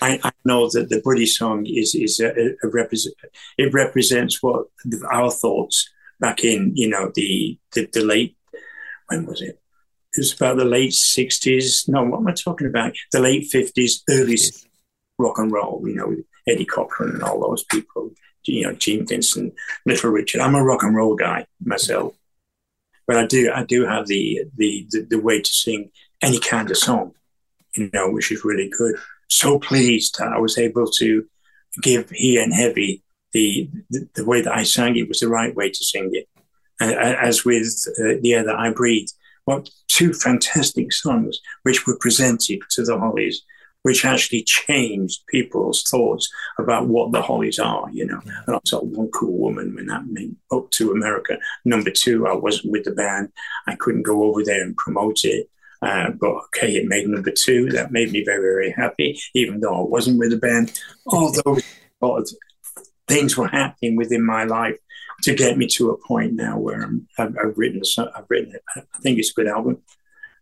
[0.02, 3.14] I, I, know that the British song is is a, a represent
[3.56, 4.66] it represents what
[5.10, 5.88] our thoughts
[6.20, 8.36] back in you know the, the, the late
[9.08, 9.60] when was it?
[10.14, 11.84] It was about the late sixties.
[11.88, 12.94] No, what am I talking about?
[13.12, 14.38] The late fifties, early
[15.18, 15.82] rock and roll.
[15.86, 18.10] You know, Eddie Cochran and all those people.
[18.44, 20.40] You know, Gene Vincent, Little Richard.
[20.40, 22.14] I'm a rock and roll guy myself.
[23.06, 25.90] But I do I do have the the the, the way to sing
[26.22, 27.12] any kind of song,
[27.74, 28.96] you know, which is really good.
[29.28, 31.26] So pleased that I was able to
[31.82, 33.02] give He Ain't Heavy
[33.36, 36.26] the, the, the way that I sang it was the right way to sing it.
[36.80, 37.66] And as with
[38.00, 39.08] uh, the other I breathe,
[39.44, 43.42] what two fantastic songs which were presented to the Hollies
[43.82, 48.20] which actually changed people's thoughts about what the Hollies are, you know.
[48.26, 48.40] Yeah.
[48.48, 51.38] And I saw one cool woman when that meant up to America.
[51.64, 53.28] Number two, I wasn't with the band.
[53.68, 55.48] I couldn't go over there and promote it.
[55.82, 57.70] Uh, but okay, it made number two.
[57.70, 60.72] That made me very, very happy, even though I wasn't with the band.
[61.06, 61.62] All those
[63.08, 64.76] things were happening within my life
[65.22, 66.84] to get me to a point now where
[67.18, 69.82] i have written, I've written, I think it's a good album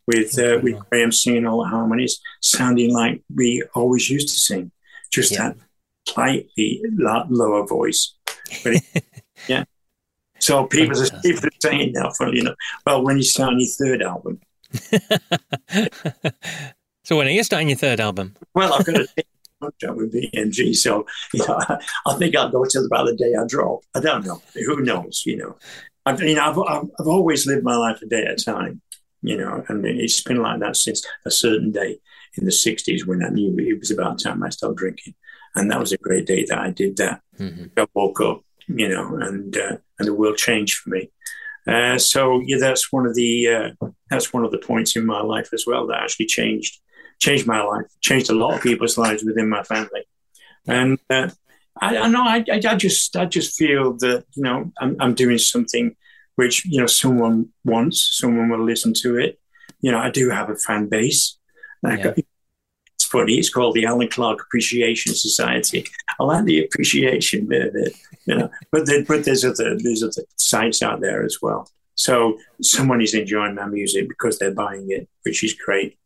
[0.07, 4.70] with uh, with Graham singing all the harmonies, sounding like we always used to sing,
[5.11, 5.48] just yeah.
[5.48, 5.57] that
[6.09, 8.14] slightly lower voice.
[8.62, 9.05] But it,
[9.48, 9.64] yeah.
[10.40, 13.68] So people are, people are saying now, funny enough, well, when you start on your
[13.68, 14.40] third album.
[17.05, 18.35] so when are you starting your third album?
[18.55, 19.09] Well, I've got a
[19.64, 21.59] contract with BMG, so you know,
[22.07, 23.81] I, think I'll go till about the day I drop.
[23.94, 24.40] I don't know.
[24.55, 25.22] Who knows?
[25.27, 25.57] You know,
[26.07, 28.81] I've, you know, I've, I've, I've always lived my life a day at a time
[29.24, 31.98] you know, and it's been like that since a certain day
[32.37, 35.14] in the 60s when I knew it was about time I stopped drinking.
[35.55, 37.22] And that was a great day that I did that.
[37.38, 37.66] Mm-hmm.
[37.79, 41.11] I woke up, you know, and uh, and the world changed for me.
[41.66, 45.22] Uh, so yeah, that's one of the uh, that's one of the points in my
[45.22, 46.81] life as well that actually changed
[47.20, 50.05] changed my life, changed a lot of people's lives within my family.
[50.66, 51.31] And uh,
[51.81, 55.38] I, I know I, I just I just feel that you know I'm, I'm doing
[55.38, 55.96] something
[56.37, 59.38] which you know someone wants, someone will listen to it.
[59.81, 61.37] You know, I do have a fan base.
[61.83, 62.14] Yeah.
[62.96, 63.35] It's funny.
[63.35, 65.85] It's called the Allan Clarke Appreciation Society.
[66.18, 68.50] I like the appreciation bit of it, you know.
[68.70, 71.68] but there, but there's other there's other sites out there as well.
[71.96, 75.98] So someone is enjoying my music because they're buying it, which is great.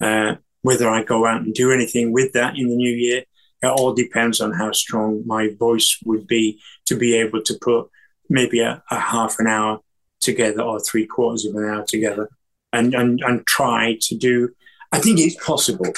[0.00, 3.24] Uh, whether I go out and do anything with that in the new year,
[3.62, 7.88] it all depends on how strong my voice would be to be able to put
[8.28, 9.80] maybe a, a half an hour
[10.20, 12.28] together or three quarters of an hour together
[12.72, 14.50] and, and, and try to do,
[14.92, 15.92] I think it's possible.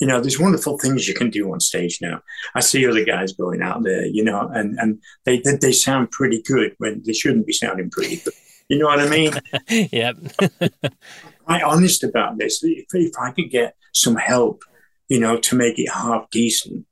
[0.00, 2.20] You know, there's wonderful things you can do on stage now.
[2.54, 6.10] I see other guys going out there, you know, and, and they, they, they sound
[6.10, 8.34] pretty good when they shouldn't be sounding pretty good.
[8.68, 9.32] You know what I mean?
[9.92, 10.16] yep.
[11.46, 12.62] I'm honest about this.
[12.62, 14.62] If, if I could get some help,
[15.08, 16.86] you know, to make it half decent,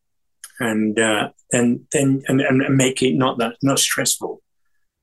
[0.61, 4.43] and uh, then then and, and make it not that not stressful.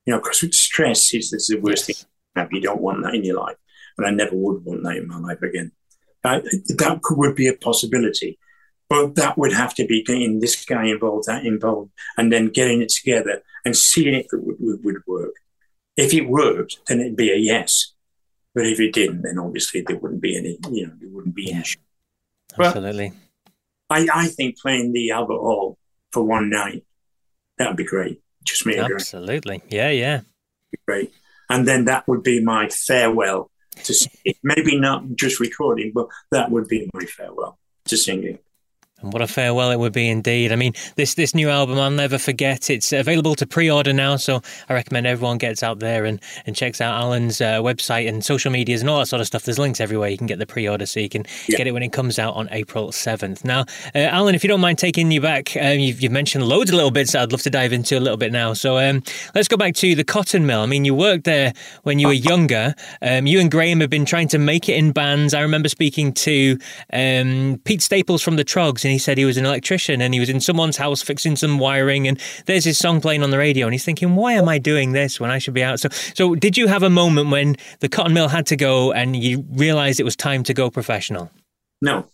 [0.06, 1.96] You know, because stress is, is the worst thing.
[2.50, 3.56] You don't want that in your life,
[3.98, 5.72] and I never would want that in my life again.
[6.24, 6.40] Uh,
[6.78, 8.38] that could, would be a possibility,
[8.88, 12.82] but that would have to be getting this guy involved, that involved, and then getting
[12.82, 15.34] it together and seeing if it would, would, would work.
[15.96, 17.92] If it worked, then it'd be a yes.
[18.54, 21.52] But if it didn't, then obviously there wouldn't be any, you know, there wouldn't be
[21.52, 21.64] any.
[22.58, 23.12] Absolutely.
[23.88, 25.78] I, I think playing the Albert Hall
[26.12, 26.84] for one night,
[27.58, 28.20] that would be great.
[28.44, 28.78] Just me.
[28.78, 29.62] Absolutely.
[29.68, 30.20] Yeah, yeah.
[30.86, 31.12] great.
[31.48, 33.50] And then that would be my farewell
[33.84, 34.38] to singing.
[34.42, 38.38] Maybe not just recording, but that would be my farewell to singing.
[39.02, 40.52] And what a farewell it would be indeed.
[40.52, 42.68] I mean, this this new album, I'll never forget.
[42.70, 46.80] It's available to pre-order now, so I recommend everyone gets out there and, and checks
[46.80, 49.44] out Allan's uh, website and social medias and all that sort of stuff.
[49.44, 50.08] There's links everywhere.
[50.08, 51.56] You can get the pre-order, so you can yeah.
[51.56, 53.44] get it when it comes out on April seventh.
[53.44, 53.60] Now,
[53.94, 56.74] uh, Alan, if you don't mind taking you back, um, you've, you've, mentioned loads of
[56.74, 57.12] little bits.
[57.12, 58.52] that I'd love to dive into a little bit now.
[58.52, 59.02] So um,
[59.34, 60.60] let's go back to the cotton mill.
[60.60, 61.52] I mean, you worked there
[61.84, 62.74] when you were younger.
[63.00, 65.34] Um, you and Graham have been trying to make it in bands.
[65.34, 66.58] I remember speaking to
[66.92, 70.18] um, Pete Staples from the Troggs and he said he was an electrician and he
[70.18, 73.66] was in someone's house fixing some wiring and there's his song playing on the radio
[73.68, 75.78] and he's thinking, why am I doing this when I should be out?
[75.78, 79.14] So, so did you have a moment when the cotton mill had to go and
[79.14, 81.30] you realized it was time to go professional?
[81.80, 82.08] No,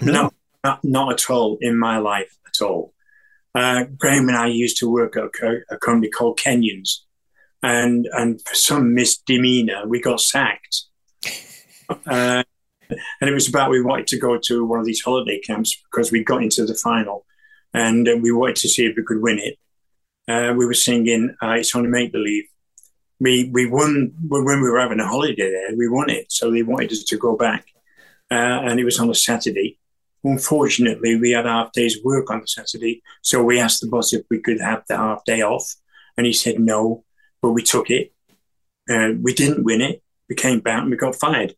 [0.00, 0.30] no, no
[0.64, 2.94] not, not at all in my life at all.
[3.54, 7.00] Uh, Graham and I used to work at a, a company called Kenyons,
[7.62, 10.84] and and for some misdemeanor, we got sacked.
[12.06, 12.44] Uh,
[13.20, 16.12] and it was about we wanted to go to one of these holiday camps because
[16.12, 17.26] we got into the final,
[17.72, 19.58] and uh, we wanted to see if we could win it.
[20.28, 22.44] Uh, we were singing uh, "It's Only Make Believe."
[23.18, 25.76] We we won when we were having a holiday there.
[25.76, 27.66] We won it, so they wanted us to go back,
[28.30, 29.78] uh, and it was on a Saturday.
[30.22, 34.22] Unfortunately, we had half day's work on the Saturday, so we asked the boss if
[34.30, 35.74] we could have the half day off,
[36.16, 37.04] and he said no,
[37.40, 38.12] but we took it.
[38.88, 40.02] Uh, we didn't win it.
[40.28, 41.54] We came back and we got fired.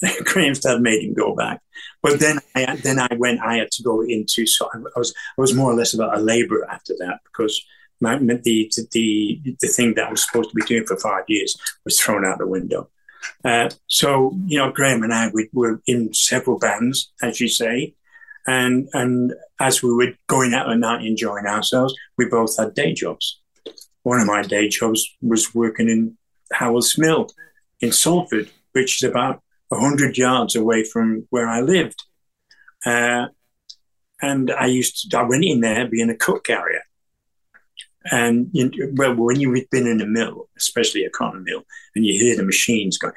[0.24, 1.60] Graham's dad made him go back.
[2.02, 3.40] But then I then I went.
[3.40, 4.46] I had to go into.
[4.46, 7.60] So I was I was more or less about a labourer after that because
[8.00, 11.56] my, the the the thing that I was supposed to be doing for five years
[11.84, 12.90] was thrown out the window.
[13.44, 17.94] Uh, so you know, Graham and I we were in several bands, as you say,
[18.46, 22.92] and and as we were going out at night enjoying ourselves, we both had day
[22.92, 23.40] jobs.
[24.04, 26.16] One of my day jobs was working in
[26.52, 27.28] Howells Mill
[27.80, 32.02] in Salford, which is about 100 yards away from where I lived.
[32.84, 33.26] Uh,
[34.20, 36.82] and I used to, I went in there being a cook carrier.
[38.10, 42.18] And you well, when you've been in a mill, especially a cotton mill, and you
[42.18, 43.12] hear the machines going,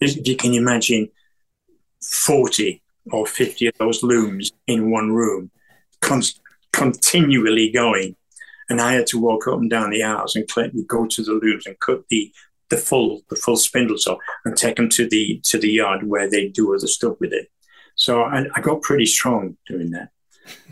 [0.00, 1.08] if you can imagine
[2.02, 2.82] 40
[3.12, 5.50] or 50 of those looms in one room,
[6.00, 6.22] con-
[6.72, 8.16] continually going.
[8.70, 10.48] And I had to walk up and down the aisles and
[10.86, 12.32] go to the looms and cut the
[12.70, 16.28] the full the full spindles off and take them to the to the yard where
[16.28, 17.48] they do other stuff with it.
[17.96, 20.10] So I, I got pretty strong doing that,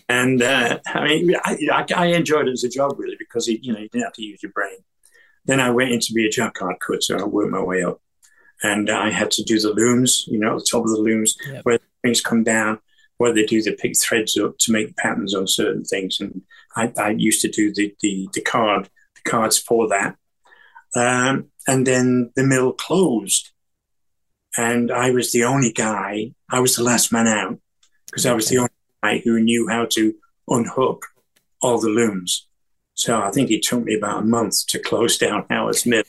[0.09, 3.73] and uh, I mean I, I, enjoyed it as a job really because it, you
[3.73, 4.79] know you didn't have to use your brain.
[5.45, 7.21] Then I went in to be a jacquard cutter.
[7.21, 8.01] I worked my way up,
[8.63, 10.25] and I had to do the looms.
[10.29, 11.65] You know, at the top of the looms yep.
[11.65, 12.81] where things come down,
[13.19, 16.21] where they do the pick threads up to make patterns on certain things.
[16.21, 16.43] And
[16.77, 20.17] I, I used to do the, the the card the cards for that.
[20.95, 23.51] Um, and then the mill closed.
[24.57, 27.59] And I was the only guy, I was the last man out
[28.07, 28.71] because I was the only
[29.03, 30.15] guy who knew how to
[30.49, 31.07] unhook
[31.63, 32.47] all the looms.
[32.95, 36.03] So I think it took me about a month to close down Howells Mill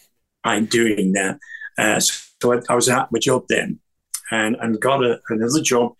[0.44, 1.40] by doing that.
[1.78, 3.80] Uh, so I, I, was at my job then
[4.30, 5.94] and, and got a, another job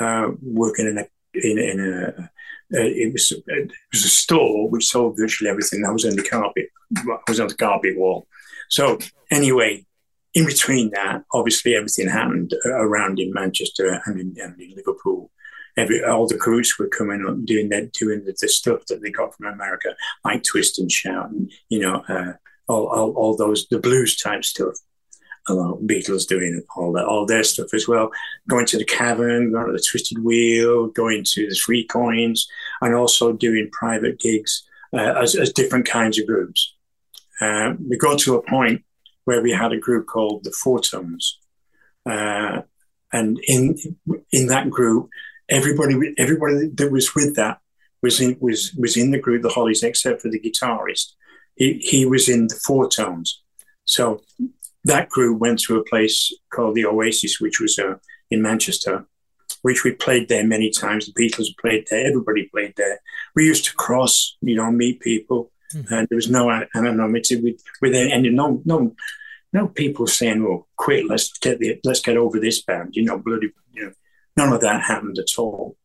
[0.00, 2.30] uh, working in a, in, in a,
[2.74, 5.80] uh, it was it was a store which sold virtually everything.
[5.80, 6.68] that was on the carpet.
[6.96, 8.26] I was on the carpet wall,
[8.68, 8.98] so
[9.30, 9.84] anyway,
[10.34, 15.30] in between that, obviously everything happened around in Manchester and in, and in Liverpool.
[15.76, 19.10] Every, all the groups were coming up doing that, doing the, the, stuff that they
[19.10, 22.32] got from America, like Twist and Shout, and you know, uh,
[22.66, 24.74] all, all, all those the blues type stuff.
[25.48, 28.10] Along Beatles doing all that, all their stuff as well.
[28.48, 32.46] Going to the cavern, going to the Twisted Wheel, going to the Three Coins,
[32.82, 36.74] and also doing private gigs uh, as, as different kinds of groups.
[37.40, 38.84] Uh, we got to a point
[39.24, 41.38] where we had a group called the Four Tones,
[42.06, 42.62] uh,
[43.12, 43.76] and in
[44.32, 45.08] in that group,
[45.48, 47.58] everybody everybody that was with that
[48.02, 51.12] was in was was in the group, the Hollies, except for the guitarist.
[51.56, 53.42] He he was in the Four Tones,
[53.84, 54.20] so
[54.84, 57.96] that group went to a place called the Oasis, which was uh,
[58.30, 59.06] in Manchester,
[59.62, 61.06] which we played there many times.
[61.06, 62.06] The Beatles played there.
[62.06, 63.00] Everybody played there.
[63.34, 65.92] We used to cross, you know, meet people, mm-hmm.
[65.92, 68.94] and there was no anonymity with with any no no
[69.52, 71.06] no people saying, "Well, quit.
[71.06, 73.92] Let's get the let's get over this band." You know, bloody, you know,
[74.36, 75.76] none of that happened at all.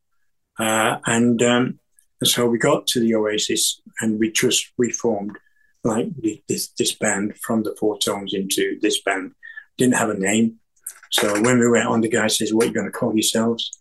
[0.59, 1.79] Uh, and, um,
[2.23, 5.38] so we got to the Oasis, and we just reformed
[5.84, 6.07] like
[6.47, 9.34] this this band from the Four Tones into this band.
[9.77, 10.59] Didn't have a name,
[11.11, 13.71] so when we went on, the guy says, "What are you going to call yourselves?"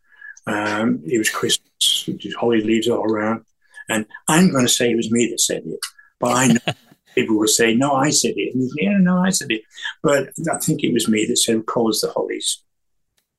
[0.46, 3.44] Um, it was Christmas, holly leaves all around,
[3.88, 5.80] and I'm going to say it was me that said it,
[6.20, 6.72] but I know
[7.14, 9.62] people will say, "No, I said it." And yeah, no, I said it,
[10.02, 12.62] but I think it was me that said, "Call us the Hollies,"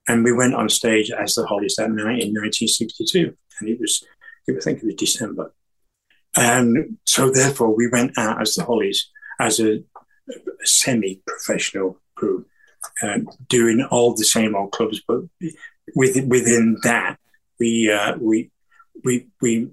[0.08, 4.04] and we went on stage as the Hollies that night in 1962, and it was,
[4.50, 5.54] I think it was December,
[6.36, 9.84] and so therefore we went out as the Hollies as a,
[10.30, 12.48] a semi-professional group,
[13.02, 15.22] um, doing all the same old clubs, but
[15.96, 17.18] within within that
[17.60, 18.52] we uh, we
[19.04, 19.70] we we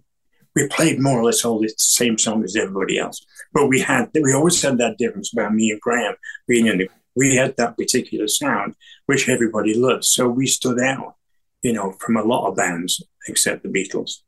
[0.55, 3.25] we played more or less all the same songs as everybody else.
[3.53, 6.15] But we had we always had that difference about me and Graham
[6.47, 8.75] being in the we had that particular sound
[9.07, 10.05] which everybody loved.
[10.05, 11.17] So we stood out,
[11.63, 14.21] you know, from a lot of bands except the Beatles.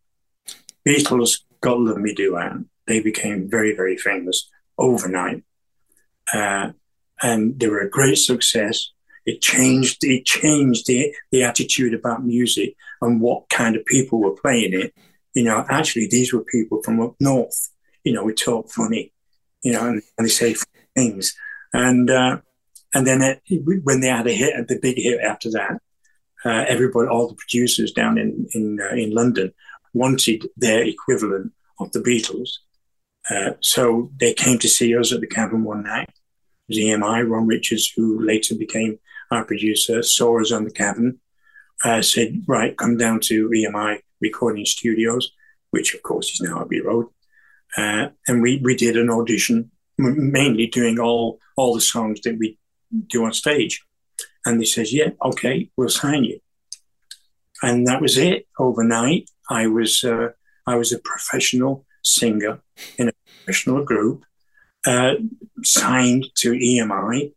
[0.86, 5.44] Beatles got Love Me Do and they became very, very famous overnight.
[6.34, 6.72] Uh,
[7.22, 8.90] and they were a great success.
[9.24, 14.32] It changed it changed the, the attitude about music and what kind of people were
[14.32, 14.92] playing it.
[15.34, 17.70] You know, actually these were people from up north.
[18.04, 19.12] You know, we talk funny,
[19.62, 20.56] you know, and, and they say
[20.94, 21.34] things.
[21.72, 22.38] And uh,
[22.94, 23.40] and then it,
[23.84, 25.78] when they had a hit, the big hit after that,
[26.44, 29.52] uh, everybody, all the producers down in in uh, in London
[29.94, 32.50] wanted their equivalent of the Beatles.
[33.30, 36.10] Uh, so they came to see us at the Cavern one night.
[36.68, 38.98] Was EMI, Ron Richards, who later became
[39.30, 41.20] our producer, saw us on the Cavern.
[41.84, 45.32] uh, said, right, come down to EMI recording studios,
[45.70, 47.06] which of course is now Abbey Road.
[47.76, 52.58] Uh, and we, we did an audition, mainly doing all, all the songs that we
[53.06, 53.84] do on stage.
[54.46, 56.40] And they says, yeah, okay, we'll sign you.
[57.62, 58.46] And that was it.
[58.58, 60.30] Overnight, I was uh,
[60.66, 62.60] I was a professional singer
[62.98, 64.24] in a professional group,
[64.86, 65.14] uh,
[65.62, 67.32] signed to EMI,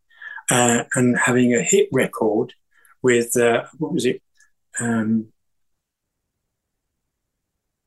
[0.49, 2.53] uh, and having a hit record
[3.01, 4.21] with uh, what was it?
[4.79, 5.27] Um,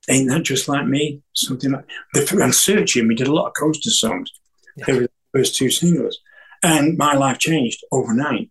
[0.09, 1.23] Ain't that just like me?
[1.35, 1.85] Something like
[2.15, 3.09] the and searching.
[3.09, 4.31] We did a lot of coaster songs.
[4.77, 4.85] Yeah.
[4.87, 6.19] They were the first two singles,
[6.63, 8.51] and my life changed overnight.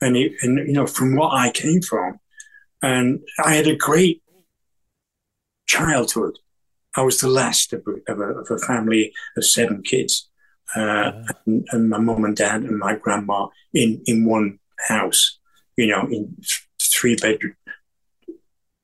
[0.00, 2.18] And it, and you know from what I came from,
[2.82, 4.22] and I had a great
[5.66, 6.38] childhood.
[6.96, 10.28] I was the last of a, of a, of a family of seven kids,
[10.76, 11.12] uh,
[11.46, 14.58] and, and, my mum and dad and my grandma in, in one
[14.88, 15.38] house,
[15.76, 16.36] you know, in
[16.80, 17.56] three bedroom,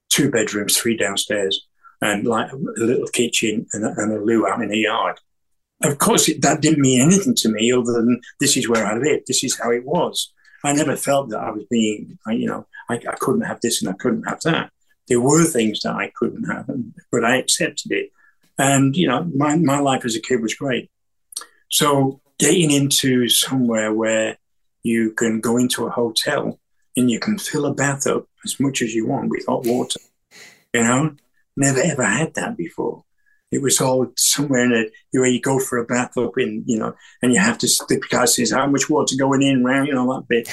[0.08, 1.68] two bedrooms, three downstairs,
[2.00, 5.18] and like a little kitchen and a, and a loo out in the yard.
[5.82, 8.96] Of course, it, that didn't mean anything to me other than this is where I
[8.96, 9.20] live.
[9.26, 10.32] This is how it was.
[10.62, 13.90] I never felt that I was being, you know, I, I couldn't have this and
[13.90, 14.70] I couldn't have that
[15.10, 16.70] there were things that I couldn't have,
[17.10, 18.12] but I accepted it.
[18.56, 20.88] And, you know, my, my life as a kid was great.
[21.68, 24.38] So getting into somewhere where
[24.84, 26.58] you can go into a hotel
[26.96, 30.00] and you can fill a bath up as much as you want with hot water,
[30.72, 31.16] you know,
[31.60, 33.04] never ever had that before.
[33.52, 36.78] It was all somewhere in it where you go for a bath up in, you
[36.78, 39.94] know, and you have to, the guy says, how much water going in, round, you
[39.94, 40.48] know, that bit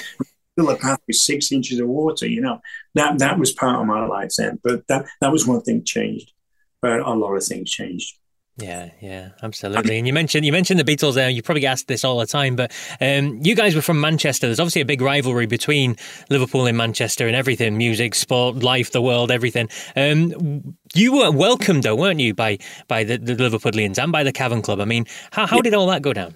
[0.58, 2.28] fill a bath with six inches of water.
[2.28, 2.60] You know,
[2.96, 4.60] that that was part of my life then.
[4.64, 6.34] But that that was one thing changed.
[6.82, 8.18] But a lot of things changed.
[8.60, 10.00] Yeah, yeah, absolutely.
[10.00, 11.30] And you mentioned you mentioned the Beatles there.
[11.30, 14.48] You probably get asked this all the time, but um, you guys were from Manchester.
[14.48, 15.96] There's obviously a big rivalry between
[16.32, 19.70] Liverpool and Manchester and everything: music, sport, life, the world, everything.
[19.96, 24.34] Um, you were welcomed, though, weren't you, by by the, the Liverpudlians and by the
[24.34, 24.80] Cavern Club?
[24.80, 25.62] I mean, how, how yeah.
[25.62, 26.34] did all that go down?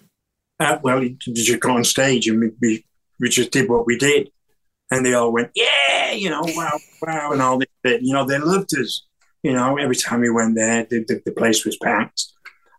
[0.60, 2.86] Uh, well, you just go on stage and we, we
[3.20, 4.30] we just did what we did.
[4.92, 8.02] And they all went, yeah, you know, wow, wow, and all this bit.
[8.04, 9.08] You know, they loved us.
[9.44, 12.26] You know, every time we went there, the, the, the place was packed.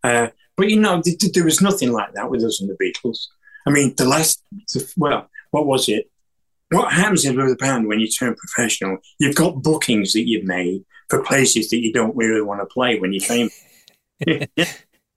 [0.05, 2.77] Uh, but, you know, th- th- there was nothing like that with us and the
[2.83, 3.27] Beatles.
[3.67, 4.43] I mean, the last,
[4.73, 6.11] the, well, what was it?
[6.71, 8.99] What happens with a band when you turn professional?
[9.19, 12.99] You've got bookings that you've made for places that you don't really want to play
[12.99, 13.51] when you came.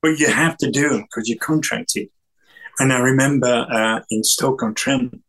[0.05, 2.09] but you have to do them because you're contracted.
[2.79, 5.21] And I remember uh, in Stoke-on-Trent,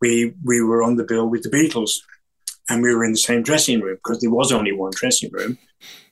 [0.00, 1.90] we we were on the bill with the Beatles,
[2.68, 5.58] and we were in the same dressing room because there was only one dressing room.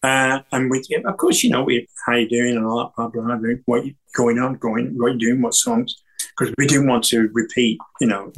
[0.02, 3.08] Uh, and we, of course, you know, we how you doing and all that, blah
[3.08, 3.50] blah blah.
[3.66, 6.02] What you going on, going, what you doing, what songs?
[6.38, 8.32] Because we didn't want to repeat, you know,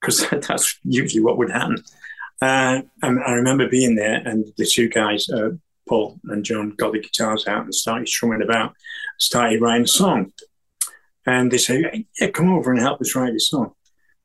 [0.00, 0.38] because yeah.
[0.48, 1.82] that's usually what would happen.
[2.40, 5.50] Uh, and I remember being there, and the two guys, uh,
[5.88, 8.74] Paul and John, got the guitars out and started strumming about,
[9.18, 10.32] started writing a song.
[11.24, 13.72] And they said, "Yeah, come over and help us write this song."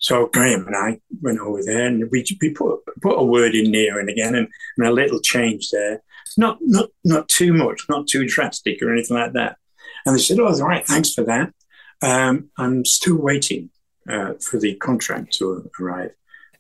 [0.02, 3.72] So Graham and I went over there, and we, we put put a word in
[3.72, 4.48] there and again, and,
[4.78, 6.02] and a little change there.
[6.38, 9.58] Not not not too much, not too drastic or anything like that.
[10.06, 11.54] And they said, "Oh, all right, thanks for that."
[12.02, 13.70] Um, I'm still waiting
[14.10, 16.12] uh, for the contract to arrive,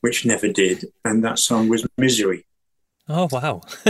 [0.02, 0.86] which never did.
[1.04, 2.46] And that song was Misery.
[3.10, 3.62] Oh, wow.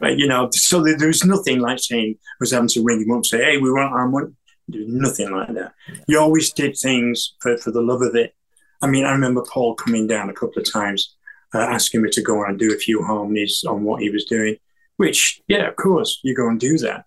[0.00, 3.16] but, you know, so there, was nothing like saying, was having to ring him up
[3.16, 4.32] and say, hey, we want our money.
[4.68, 5.74] There's nothing like that.
[6.08, 8.34] You always did things for, for the love of it.
[8.82, 11.14] I mean, I remember Paul coming down a couple of times,
[11.54, 14.56] uh, asking me to go and do a few harmonies on what he was doing,
[14.96, 17.04] which, yeah, of course, you go and do that.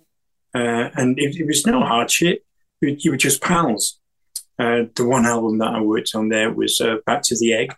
[0.55, 2.43] Uh, and it, it, was no hardship.
[2.81, 3.99] You were just pals.
[4.57, 7.75] Uh, the one album that I worked on there was uh, Back to the Egg,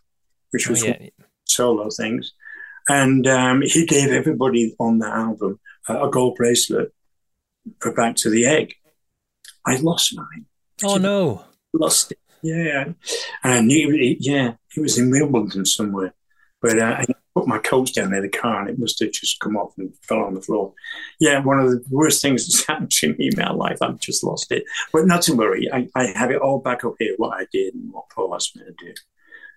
[0.52, 1.10] which was oh, yeah.
[1.46, 2.34] solo things.
[2.88, 5.60] And um, he gave everybody on that album
[5.90, 6.94] uh, a gold bracelet
[7.80, 8.76] for Back to the Egg.
[9.66, 10.46] I lost mine.
[10.84, 11.46] Oh, no.
[11.74, 12.20] Lost it.
[12.42, 12.94] Yeah.
[13.44, 16.14] And he, yeah, it was in Wimbledon somewhere.
[16.62, 17.06] But uh, I
[17.36, 19.94] put my coat down there, the car, and it must have just come off and
[20.04, 20.74] fell on the floor.
[21.20, 23.78] Yeah, one of the worst things that's happened to me in my life.
[23.82, 24.64] I've just lost it.
[24.92, 25.72] But not to worry.
[25.72, 28.56] I, I have it all back up here, what I did and what Paul asked
[28.56, 28.94] me to do.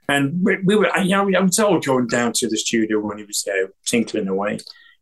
[0.08, 3.18] And we, we were, you know, I was all going down to the studio when
[3.18, 4.58] he was there, tinkling away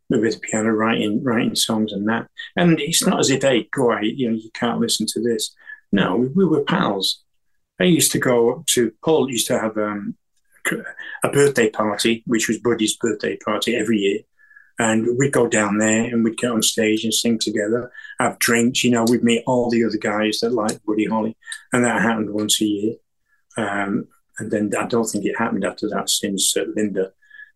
[0.09, 2.27] with piano, writing, writing songs and that.
[2.55, 5.55] And it's not as if, hey, go away, you know, you can't listen to this.
[5.91, 7.23] No, we, we were pals.
[7.79, 10.15] I used to go to Paul used to have um,
[11.23, 14.19] a birthday party, which was Buddy's birthday party every year.
[14.79, 18.83] And we'd go down there and we'd get on stage and sing together, have drinks.
[18.83, 21.37] You know, we'd meet all the other guys that liked Buddy Holly.
[21.71, 22.95] And that happened once a year.
[23.55, 24.07] Um,
[24.39, 27.11] and then I don't think it happened after that since uh, Linda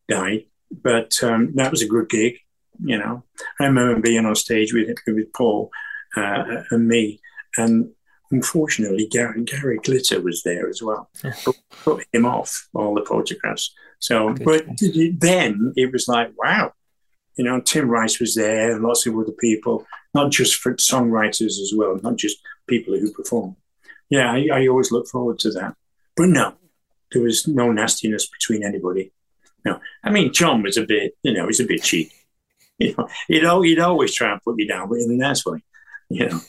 [0.08, 0.45] died.
[0.72, 2.39] But um, that was a good gig,
[2.84, 3.24] you know.
[3.59, 5.72] I remember being on stage with, with Paul
[6.15, 7.20] uh, and me.
[7.57, 7.91] And
[8.32, 11.09] unfortunately, Gary, Gary Glitter was there as well.
[11.84, 13.74] put, him off all the photographs.
[13.99, 14.65] So, but
[15.18, 16.74] then it was like, wow,
[17.38, 21.59] you know, Tim Rice was there and lots of other people, not just for songwriters
[21.61, 22.38] as well, not just
[22.68, 23.55] people who perform.
[24.09, 25.76] Yeah, I, I always look forward to that.
[26.15, 26.55] But no,
[27.11, 29.11] there was no nastiness between anybody.
[29.68, 32.11] No, I mean, John was a bit, you know, he's a bit cheap.
[32.80, 35.63] You know, he'd, he'd always try and put me down, but in a nice way
[36.09, 36.39] you know.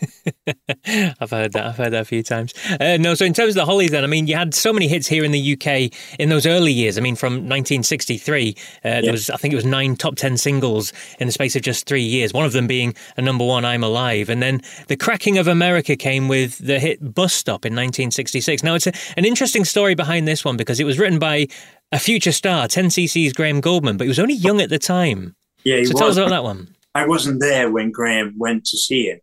[1.20, 1.66] I've heard that.
[1.66, 2.54] I've heard that a few times.
[2.80, 4.86] Uh, no, so in terms of the Hollies, then, I mean, you had so many
[4.86, 6.96] hits here in the UK in those early years.
[6.96, 9.00] I mean, from 1963, uh, yeah.
[9.00, 11.86] there was, I think it was nine top 10 singles in the space of just
[11.86, 14.28] three years, one of them being a number one, I'm Alive.
[14.28, 18.62] And then the cracking of America came with the hit Bus Stop in 1966.
[18.62, 21.48] Now, it's a, an interesting story behind this one because it was written by
[21.92, 25.34] a future star, 10cc's Graham Gouldman, but he was only young at the time.
[25.64, 25.90] Yeah, so was.
[25.92, 26.74] tell us about that one.
[26.94, 29.22] I wasn't there when Graham went to see it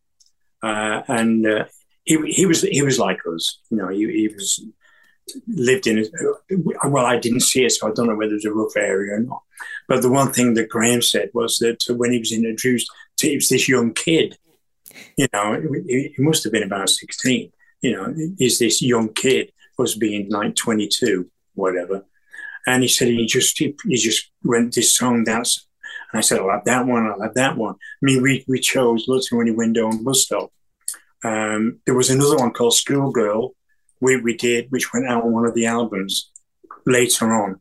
[0.66, 1.66] uh, and uh,
[2.04, 3.60] he he was he was like us.
[3.70, 4.66] You know, he, he was
[5.48, 6.00] lived in.
[6.00, 8.76] A, well, I didn't see it, so I don't know whether it was a rough
[8.76, 9.44] area or not.
[9.88, 13.36] But the one thing that Graham said was that when he was introduced, to, it
[13.36, 14.38] was this young kid.
[15.18, 17.52] You know, he, he must have been about sixteen.
[17.82, 22.06] You know, is this young kid was being like twenty two, whatever.
[22.68, 25.66] And he said he just he, he just went this song that's
[26.16, 27.74] and I said, I'll that one, I'll that one.
[27.76, 30.50] I mean, we, we chose Look Through Any Window and Bus Stop.
[31.26, 33.54] Um, there was another one called Schoolgirl,
[34.00, 36.32] we, we did, which went out on one of the albums
[36.86, 37.60] later on.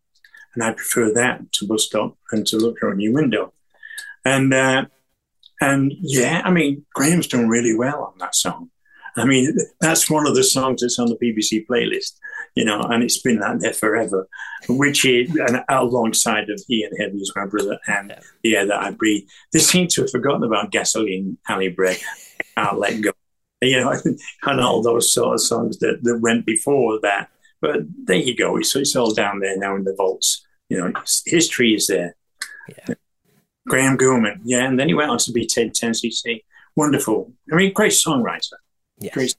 [0.54, 3.52] And I prefer that to Bus Stop and to Look Through Any Window.
[4.24, 4.84] And, uh,
[5.60, 8.70] and yeah, I mean, Graham's done really well on that song.
[9.16, 12.18] I mean, that's one of the songs that's on the BBC playlist,
[12.54, 14.28] you know, and it's been that there forever,
[14.68, 18.90] which is and alongside of Ain't Heavy, He's My Brother and The Air That I
[18.92, 19.24] Breathe.
[19.52, 21.98] They seem to have forgotten about Gasoline Alley Bred,
[22.56, 23.12] I'll Let Go,
[23.60, 23.94] you know,
[24.44, 27.28] and all those sort of songs that, that went before that.
[27.60, 28.56] But there you go.
[28.56, 30.46] It's, it's all down there now in the vaults.
[30.68, 30.92] You know,
[31.26, 32.14] history is there.
[32.68, 32.94] Yeah.
[33.66, 36.44] Graham Gouldman, yeah, and then he went on to be Ted 10cc.
[36.76, 37.32] Wonderful.
[37.50, 38.52] I mean, great songwriter.
[38.98, 39.36] Yes.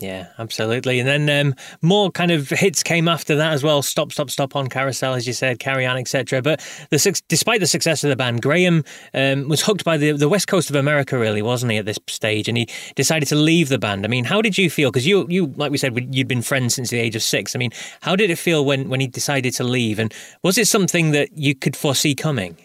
[0.00, 0.98] Yeah, absolutely.
[0.98, 3.80] And then um, more kind of hits came after that as well.
[3.80, 6.42] Stop, stop, stop on carousel, as you said, Carrie Anne, etc.
[6.42, 8.82] But the, despite the success of the band, Graham
[9.14, 11.98] um, was hooked by the, the west coast of America, really, wasn't he, at this
[12.08, 12.48] stage?
[12.48, 14.04] And he decided to leave the band.
[14.04, 14.90] I mean, how did you feel?
[14.90, 17.54] Because you, you, like we said, you'd been friends since the age of six.
[17.54, 17.70] I mean,
[18.00, 20.00] how did it feel when, when he decided to leave?
[20.00, 22.58] And was it something that you could foresee coming?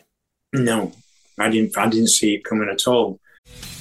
[0.51, 0.93] No,
[1.37, 1.77] I didn't.
[1.77, 3.19] I didn't see it coming at all.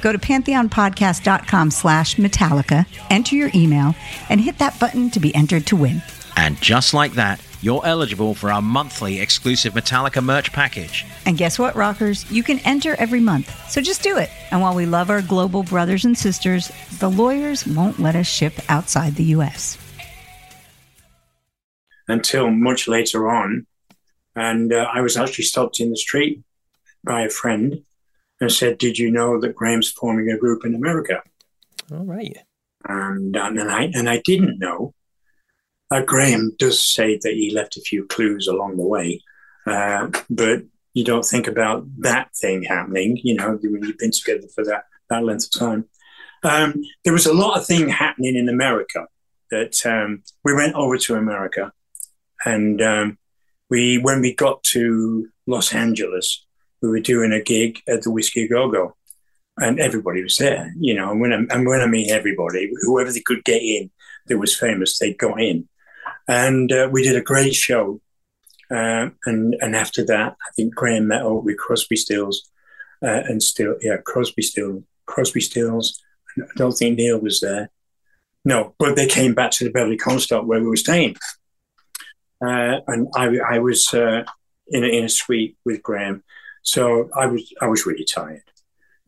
[0.00, 3.94] Go to pantheonpodcast.com slash Metallica, enter your email,
[4.28, 6.02] and hit that button to be entered to win.
[6.36, 11.04] And just like that, you're eligible for our monthly exclusive Metallica merch package.
[11.26, 12.30] And guess what, rockers?
[12.30, 13.52] You can enter every month.
[13.68, 14.30] So just do it.
[14.52, 16.70] And while we love our global brothers and sisters,
[17.00, 19.76] the lawyers won't let us ship outside the U.S.
[22.06, 23.66] Until much later on.
[24.36, 26.40] And uh, I was actually stopped in the street
[27.02, 27.84] by a friend
[28.40, 31.22] and said, "Did you know that Graham's forming a group in America?"
[31.92, 32.36] All right.
[32.84, 34.94] And and I and I didn't know.
[35.90, 39.22] Uh, Graham does say that he left a few clues along the way,
[39.66, 40.62] uh, but
[40.92, 43.18] you don't think about that thing happening.
[43.22, 45.88] You know, when you've been together for that that length of time.
[46.44, 49.06] Um, there was a lot of thing happening in America
[49.50, 51.72] that um, we went over to America,
[52.44, 53.18] and um,
[53.70, 56.46] we when we got to Los Angeles,
[56.82, 58.96] we were doing a gig at the Whiskey Go Go,
[59.56, 60.72] and everybody was there.
[60.78, 63.90] You know, and when I, and when I mean everybody, whoever they could get in
[64.26, 65.68] that was famous, they got in,
[66.28, 68.00] and uh, we did a great show.
[68.70, 72.50] Uh, and and after that, I think Graham met up with Crosby, Stills,
[73.02, 76.00] uh, and still yeah Crosby, Stills, Crosby, Stills.
[76.38, 77.70] I don't think Neil was there.
[78.44, 81.16] No, but they came back to the Beverly Comstock where we were staying,
[82.44, 84.24] uh, and I I was uh,
[84.68, 86.22] in a, in a suite with Graham
[86.68, 88.42] so I was I was really tired.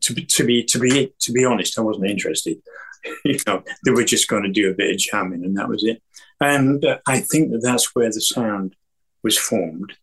[0.01, 2.57] To be to be to be to be honest, I wasn't interested.
[3.25, 5.83] you know, they were just going to do a bit of jamming, and that was
[5.83, 6.01] it.
[6.39, 8.75] And uh, I think that that's where the sound
[9.21, 9.93] was formed.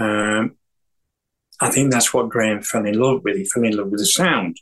[0.00, 0.56] Um,
[1.60, 3.36] I think that's what Graham fell in love with.
[3.36, 4.56] He fell in love with the sound.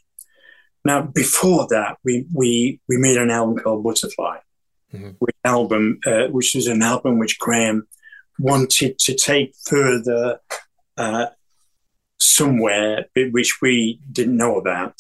[0.84, 4.36] Now, before that, we we we made an album called Butterfly,
[4.92, 5.10] mm-hmm.
[5.18, 7.88] which album uh, which was an album which Graham
[8.38, 10.40] wanted to take further
[10.98, 11.26] uh,
[12.22, 14.94] somewhere which we didn't know about.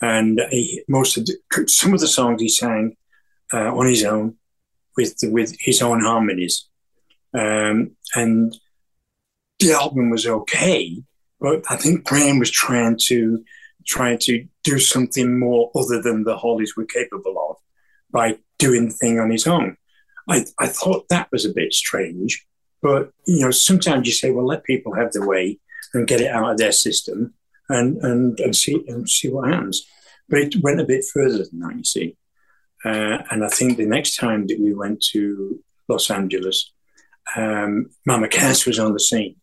[0.00, 1.36] And he, most of the,
[1.68, 2.96] some of the songs he sang
[3.52, 4.36] uh, on his own
[4.96, 6.66] with with his own harmonies,
[7.32, 8.56] um, and
[9.58, 11.02] the album was okay.
[11.40, 13.44] But I think Graham was trying to
[13.86, 17.56] trying to do something more other than the Hollies were capable of
[18.10, 19.76] by doing the thing on his own.
[20.28, 22.46] I, I thought that was a bit strange,
[22.82, 25.58] but you know sometimes you say, well, let people have their way
[25.92, 27.34] and get it out of their system
[27.68, 29.86] and and, and see and see what happens.
[30.28, 32.16] But it went a bit further than that, you see.
[32.84, 36.72] Uh, and I think the next time that we went to Los Angeles,
[37.36, 39.36] um, Mama Cass was on the scene.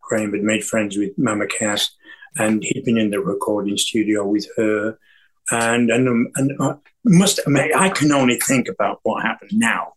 [0.00, 1.90] Graham had made friends with Mama Cass,
[2.36, 4.98] and he'd been in the recording studio with her.
[5.50, 6.74] And and and uh,
[7.04, 9.94] must I, mean, I can only think about what happened now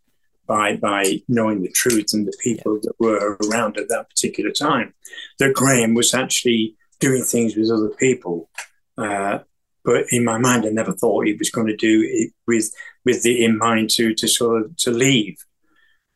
[0.51, 4.93] by by knowing the truth and the people that were around at that particular time.
[5.39, 8.49] That Graham was actually doing things with other people,
[8.97, 9.39] uh,
[9.85, 12.69] but in my mind, I never thought he was going to do it with
[13.05, 15.37] with the in mind to to sort of to leave.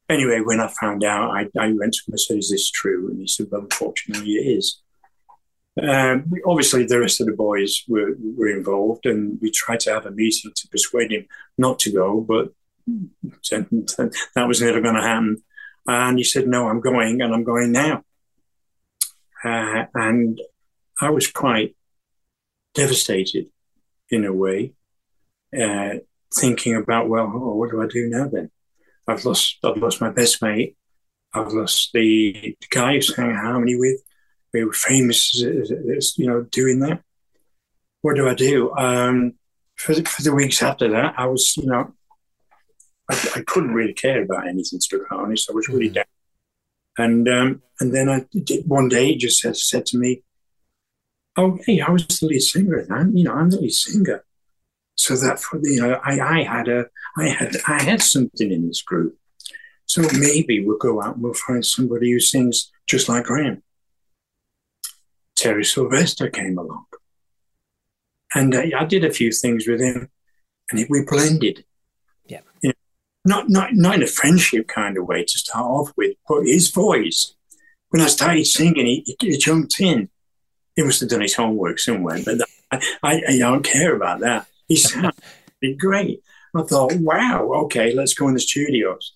[0.10, 3.10] Anyway, when I found out, I, I went to him and said, "Is this true?"
[3.10, 4.82] And he said, "Well, unfortunately, it is."
[5.82, 10.06] Um, obviously, the rest of the boys were, were involved, and we tried to have
[10.06, 11.26] a meeting to persuade him
[11.58, 12.54] not to go, but
[12.88, 15.44] that was never going to happen.
[15.88, 18.04] And he said, No, I'm going, and I'm going now.
[19.44, 20.40] Uh, and
[21.00, 21.76] I was quite
[22.74, 23.48] devastated
[24.10, 24.74] in a way,
[25.60, 25.96] uh,
[26.34, 28.50] thinking about, well, oh, what do I do now then?
[29.08, 30.76] I've lost, I've lost my best mate.
[31.34, 34.02] I've lost the, the guy who sang harmony with.
[34.54, 37.02] We were famous, you know, doing that.
[38.02, 38.74] What do I do?
[38.76, 39.34] Um,
[39.76, 41.94] for the, for the weeks after that, I was, you know,
[43.10, 45.50] I, I, couldn't really care about anything, to be honest.
[45.50, 45.94] I was really mm-hmm.
[45.94, 46.06] down.
[46.98, 50.24] And um, and then I did, one day he just said, said to me,
[51.36, 52.86] "Oh, hey, I was the lead singer.
[52.90, 54.24] I'm, you know, I'm the lead singer."
[54.96, 56.86] So that for you know, I, I had a,
[57.18, 59.18] I had, I had something in this group.
[59.86, 63.62] So maybe we'll go out and we'll find somebody who sings just like Graham.
[65.36, 66.86] Terry Sylvester came along,
[68.34, 70.10] and uh, I did a few things with him,
[70.72, 71.66] and it, we blended.
[72.26, 72.40] Yeah.
[72.62, 72.72] You
[73.26, 76.70] not not not in a friendship kind of way to start off with, but his
[76.70, 77.34] voice.
[77.90, 80.10] When I started singing, he, he jumped in.
[80.76, 82.40] He must have done his homework somewhere, but
[82.72, 84.48] I, I, I don't care about that.
[84.68, 85.14] He sounded
[85.78, 86.22] great.
[86.56, 89.14] I thought, wow, okay, let's go in the studios.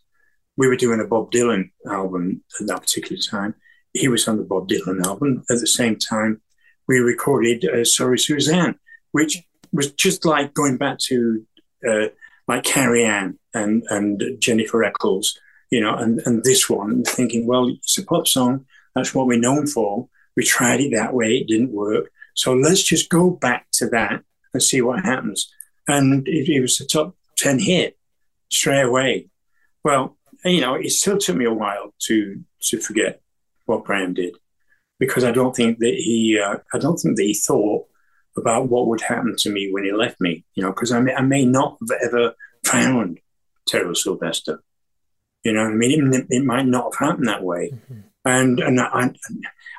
[0.57, 3.55] We were doing a Bob Dylan album at that particular time.
[3.93, 5.43] He was on the Bob Dylan album.
[5.49, 6.41] At the same time,
[6.87, 8.77] we recorded uh, Sorry Suzanne,
[9.11, 9.41] which
[9.71, 11.45] was just like going back to
[11.87, 12.07] uh,
[12.49, 15.39] like Carrie Anne and, and Jennifer Eccles,
[15.69, 18.65] you know, and, and this one, thinking, well, it's a pop song.
[18.95, 20.09] That's what we're known for.
[20.35, 21.37] We tried it that way.
[21.37, 22.11] It didn't work.
[22.33, 25.47] So let's just go back to that and see what happens.
[25.87, 27.97] And it, it was a top 10 hit
[28.49, 29.27] straight away.
[29.83, 33.21] Well, you know, it still took me a while to to forget
[33.65, 34.35] what Graham did
[34.99, 37.88] because I don't think that he uh, I don't think that he thought
[38.39, 40.43] about what would happen to me when he left me.
[40.55, 42.33] You know, because I may, I may not have ever
[42.65, 43.19] found
[43.67, 44.63] Terry Sylvester.
[45.43, 47.99] You know, I mean, it, it, might not have happened that way, mm-hmm.
[48.25, 49.13] and and I,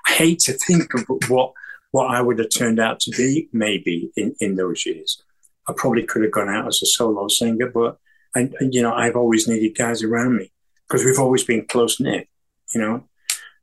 [0.06, 1.52] I hate to think of what
[1.90, 5.22] what I would have turned out to be maybe in, in those years.
[5.68, 7.98] I probably could have gone out as a solo singer, but
[8.34, 10.52] I, you know, I've always needed guys around me
[10.88, 12.28] because we've always been close knit,
[12.74, 13.04] you know.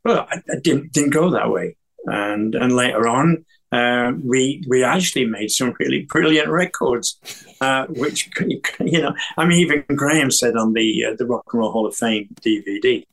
[0.04, 4.84] But I, I, didn't didn't go that way, and and later on, uh, we we
[4.84, 7.20] actually made some really brilliant records,
[7.62, 11.60] uh, which you know, I mean, even Graham said on the uh, the Rock and
[11.60, 13.04] Roll Hall of Fame DVD,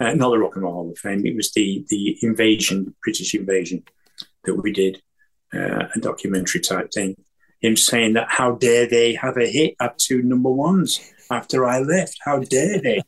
[0.00, 3.34] uh, not the Rock and Roll Hall of Fame, it was the the invasion, British
[3.34, 3.82] invasion
[4.44, 5.02] that we did,
[5.54, 7.16] uh, a documentary type thing.
[7.60, 11.00] Him saying that how dare they have a hit up to number ones
[11.30, 12.18] after I left?
[12.24, 13.02] How dare they?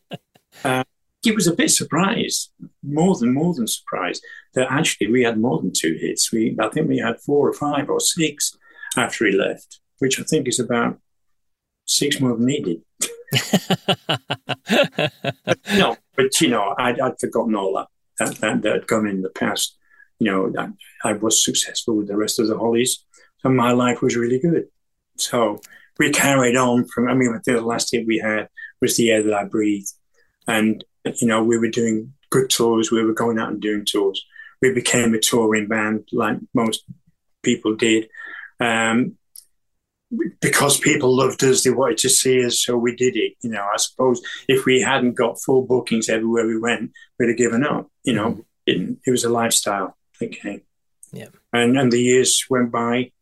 [1.25, 2.53] he was a bit surprised,
[2.83, 4.23] more than more than surprised,
[4.55, 6.33] that actually we had more than two hits.
[6.33, 8.57] We I think we had four or five or six
[8.97, 10.99] after he left, which I think is about
[11.87, 12.83] six more than needed.
[15.77, 19.23] no, but you know, I'd, I'd forgotten all that, that that that had gone in
[19.23, 19.77] the past
[20.19, 23.05] you know, I, I, was successful with the rest of the Hollies.
[23.39, 24.67] So my life was really good.
[25.17, 25.61] So
[25.99, 28.49] we carried on from, I mean, the last hit we had
[28.81, 29.87] was The Air That I Breathe.
[30.47, 32.91] And, you know, we were doing good tours.
[32.91, 34.25] We were going out and doing tours.
[34.61, 36.85] We became a touring band like most
[37.43, 38.09] people did.
[38.61, 39.17] Um,
[40.41, 43.35] because people loved us, they wanted to see us, so we did it.
[43.43, 47.37] You know, I suppose if we hadn't got full bookings everywhere we went, we'd have
[47.37, 47.89] given up.
[48.05, 48.45] You know, mm.
[48.67, 49.97] it, it was a lifestyle.
[50.23, 50.63] Okay.
[51.13, 51.29] Yeah.
[51.53, 53.13] And and the years went by,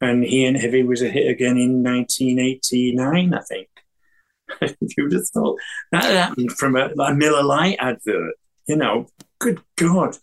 [0.00, 3.68] and He Ain't Heavy was a hit again in 1989, I think.
[4.60, 5.58] you would have thought
[5.92, 8.34] that happened from a, a Miller Lite advert.
[8.66, 9.06] You know,
[9.38, 10.16] good God.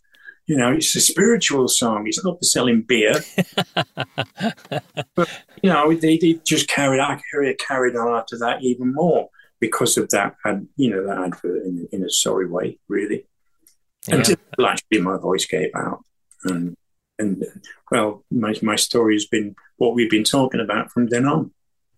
[0.45, 2.05] You know, it's a spiritual song.
[2.05, 3.13] It's not for selling beer.
[5.15, 5.29] but,
[5.61, 7.21] you know, they, they just carried on,
[7.65, 9.29] carried on after that even more
[9.61, 10.35] because of that,
[10.75, 13.25] you know, that advert in, in a sorry way, really.
[14.09, 14.15] Yeah.
[14.15, 14.35] Until
[14.67, 16.03] actually my voice gave out.
[16.43, 16.75] And,
[17.17, 17.45] and
[17.89, 21.51] well, my, my story has been what we've been talking about from then on.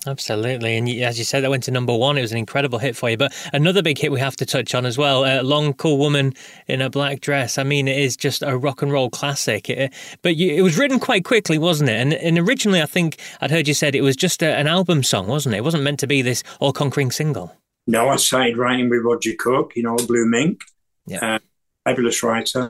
[0.07, 0.77] Absolutely.
[0.77, 2.17] And as you said, that went to number one.
[2.17, 3.17] It was an incredible hit for you.
[3.17, 6.33] But another big hit we have to touch on as well uh, Long Cool Woman
[6.67, 7.57] in a Black Dress.
[7.57, 9.69] I mean, it is just a rock and roll classic.
[9.69, 11.99] It, but you, it was written quite quickly, wasn't it?
[11.99, 15.03] And, and originally, I think I'd heard you said it was just a, an album
[15.03, 15.59] song, wasn't it?
[15.59, 17.55] It wasn't meant to be this all conquering single.
[17.87, 20.61] No, I started writing with Roger Cook, you know, Blue Mink.
[21.05, 21.35] Yeah.
[21.35, 21.39] Uh,
[21.83, 22.69] fabulous writer.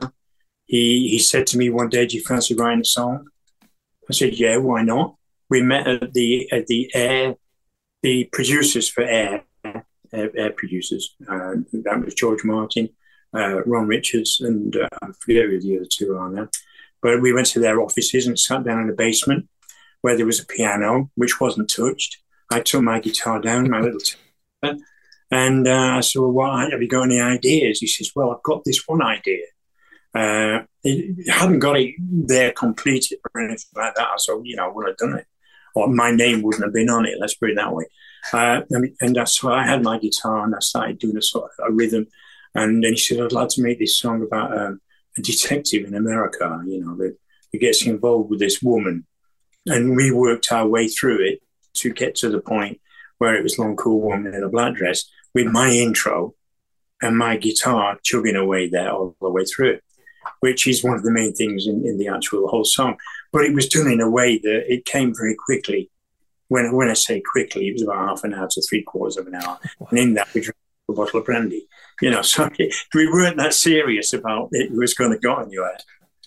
[0.66, 3.28] He he said to me one day, "Do you fancy writing a song?"
[4.10, 5.14] I said, "Yeah, why not?"
[5.48, 7.36] We met at the at the Air,
[8.02, 9.44] the producers for Air,
[10.12, 11.14] Air, Air producers.
[11.28, 12.88] Uh, that was George Martin,
[13.34, 16.48] uh, Ron Richards, and uh, I forget who the other two are now.
[17.02, 19.48] But we went to their offices and sat down in the basement
[20.00, 22.18] where there was a piano which wasn't touched.
[22.50, 24.00] I took my guitar down, my little.
[24.00, 24.16] T-
[25.30, 27.80] and uh, I said, Well, have you got any ideas?
[27.80, 29.44] He says, Well, I've got this one idea.
[30.14, 30.60] Uh,
[31.28, 34.20] hadn't got it there completed or anything like that.
[34.20, 35.26] So, you know, I would have done it.
[35.76, 37.84] Or my name wouldn't have been on it, let's put it that way.
[38.32, 38.62] Uh,
[39.00, 41.72] and that's why I had my guitar and I started doing a sort of a
[41.72, 42.06] rhythm.
[42.54, 44.80] And then he said, I'd like to make this song about um,
[45.18, 47.14] a detective in America, you know, that,
[47.52, 49.06] that gets involved with this woman.
[49.66, 51.42] And we worked our way through it
[51.74, 52.80] to get to the point
[53.18, 55.04] where it was Long Cool Woman in a Black Dress
[55.34, 56.34] with my intro
[57.02, 59.78] and my guitar chugging away there all the way through
[60.40, 62.96] which is one of the main things in, in the actual whole song.
[63.32, 65.90] But it was done in a way that it came very quickly.
[66.48, 69.26] When when I say quickly, it was about half an hour to three quarters of
[69.26, 69.58] an hour,
[69.90, 70.56] and in that we drank
[70.88, 71.66] a bottle of brandy.
[72.00, 72.48] You know, so
[72.94, 75.82] we weren't that serious about it was going to go head.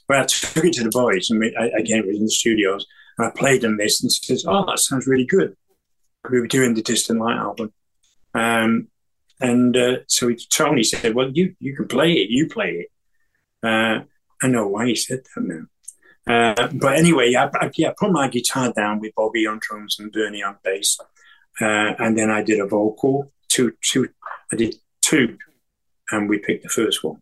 [0.08, 2.32] But I took it to the boys, and we, I, again, it was in the
[2.32, 2.86] studios,
[3.18, 5.56] and I played them this, and says, "Oh, that sounds really good."
[6.30, 7.72] We were doing the Distant Light album,
[8.34, 8.88] um,
[9.40, 12.30] and uh, so Tony said, "Well, you you can play it.
[12.30, 12.88] You play it."
[13.62, 14.04] Uh,
[14.42, 15.66] I know why he said that now.
[16.30, 20.12] Uh, but anyway, I, I, yeah, put my guitar down with Bobby on drums and
[20.12, 21.00] Bernie on bass.
[21.60, 23.32] uh, and then I did a vocal.
[23.48, 24.10] Two, two.
[24.52, 25.38] I did two,
[26.12, 27.22] and we picked the first one,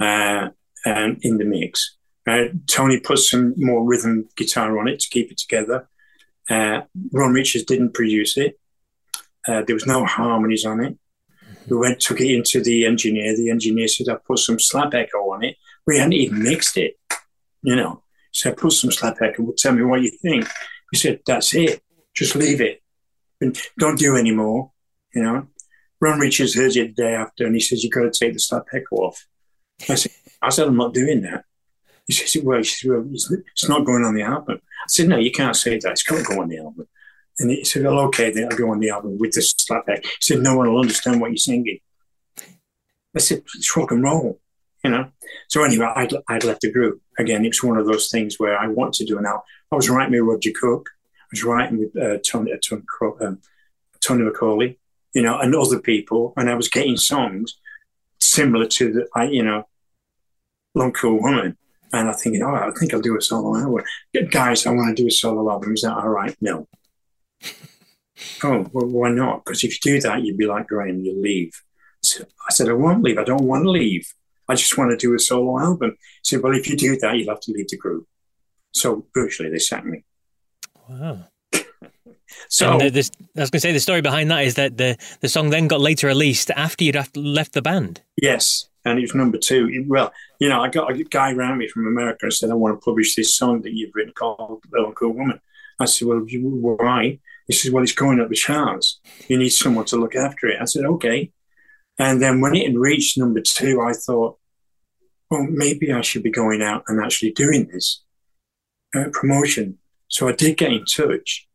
[0.00, 0.48] uh,
[0.84, 1.96] and in the mix.
[2.26, 5.88] Uh, Tony put some more rhythm guitar on it to keep it together.
[6.48, 6.82] Uh,
[7.12, 8.58] Ron Richards didn't produce it.
[9.46, 10.96] There was no harmonies on it.
[11.68, 13.36] We went, took it into the engineer.
[13.36, 15.56] The engineer said, I put some slap echo on it.
[15.86, 16.98] We hadn't even mixed it,
[17.62, 18.02] you know.
[18.34, 19.44] So I put some slap echo.
[19.44, 20.48] Well, tell me what you think.
[20.90, 21.82] He said, that's it.
[22.14, 22.82] Just leave it.
[23.40, 24.72] And don't do any more,
[25.14, 25.46] you know.
[26.00, 28.40] Ron Richards heard it the day after and he says, you've got to take the
[28.40, 29.24] slap echo off.
[29.88, 30.12] I said,
[30.42, 31.44] I said, I'm not doing that.
[32.06, 34.60] He says, well, he says, well, it's not going on the album.
[34.60, 35.92] I said, no, you can't say that.
[35.92, 36.86] It's got to go on the album.
[37.38, 40.04] And he said, well, okay, then I'll go on the album with the slapback.
[40.04, 41.78] He said, no one will understand what you're singing.
[43.16, 44.40] I said, it's rock and roll,
[44.84, 45.10] you know?
[45.48, 47.00] So anyway, I'd, I'd left the group.
[47.18, 49.42] Again, it's one of those things where I want to do an album.
[49.72, 50.90] I was writing with Roger Cook.
[51.20, 52.84] I was writing with uh, Tony, uh, Tony,
[53.20, 53.40] um,
[54.00, 54.78] Tony Macaulay,
[55.14, 56.34] you know, and other people.
[56.36, 57.58] And I was getting songs
[58.20, 59.66] similar to the, I, you know,
[60.74, 61.56] Long Cool Woman.
[61.92, 63.84] And I'm thinking, oh, I think I'll do a solo album.
[64.30, 65.74] Guys, I want to do a solo album.
[65.74, 66.36] Is that all right?
[66.40, 66.66] No.
[68.42, 69.44] oh, well, why not?
[69.44, 71.52] Because if you do that, you'd be like Graham, you leave.
[72.02, 73.18] So I said, I won't leave.
[73.18, 74.12] I don't want to leave.
[74.48, 75.90] I just want to do a solo album.
[75.90, 78.06] He said, well, if you do that, you'll have to leave the group.
[78.72, 80.04] So virtually, they sacked me.
[80.88, 81.24] Wow.
[82.48, 84.96] So the, this, I was going to say the story behind that is that the
[85.20, 88.02] the song then got later released after you'd left the band.
[88.20, 89.84] Yes, and it was number two.
[89.88, 92.78] Well, you know, I got a guy around me from America and said, "I want
[92.78, 95.40] to publish this song that you've written called "Little Cool Woman."
[95.78, 99.00] I said, "Well, why?" He says, "Well, it's going up the charts.
[99.28, 101.32] You need someone to look after it." I said, "Okay."
[101.98, 104.38] And then when it had reached number two, I thought,
[105.30, 108.02] well, maybe I should be going out and actually doing this
[108.94, 109.78] uh, promotion.
[110.08, 111.46] So I did get in touch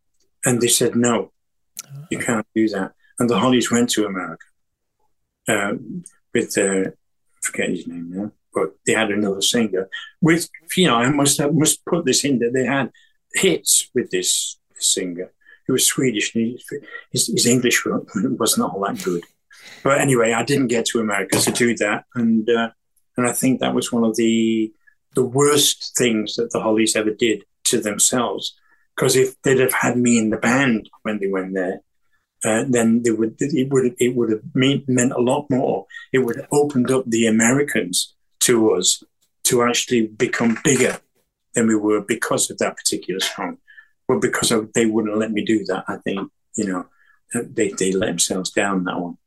[0.46, 1.32] and they said, no,
[2.10, 2.94] you can't do that.
[3.20, 4.46] And the Hollies went to America
[5.48, 5.74] uh,
[6.34, 9.90] with, uh, I forget his name now, but they had another singer.
[10.22, 12.92] With, you know, I must have, must put this in that they had
[13.34, 15.32] hits with this, singer.
[15.66, 16.34] He was Swedish.
[16.36, 16.58] And
[17.12, 17.86] his, his English
[18.16, 19.24] was not all that good.
[19.84, 22.70] But anyway, I didn't get to America to do that, and uh,
[23.18, 24.74] and I think that was one of the
[25.16, 28.56] the worst things that the Hollies ever did to themselves
[29.00, 31.82] because if they'd have had me in the band when they went there,
[32.44, 35.86] uh, then they would it would it would have mean, meant a lot more.
[36.12, 39.02] It would have opened up the Americans to us
[39.46, 41.00] to actually become bigger
[41.54, 43.58] than we were because of that particular song.
[44.08, 45.86] Well, because of, they wouldn't let me do that.
[45.88, 46.86] I think you know
[47.34, 49.18] they they let themselves down that one.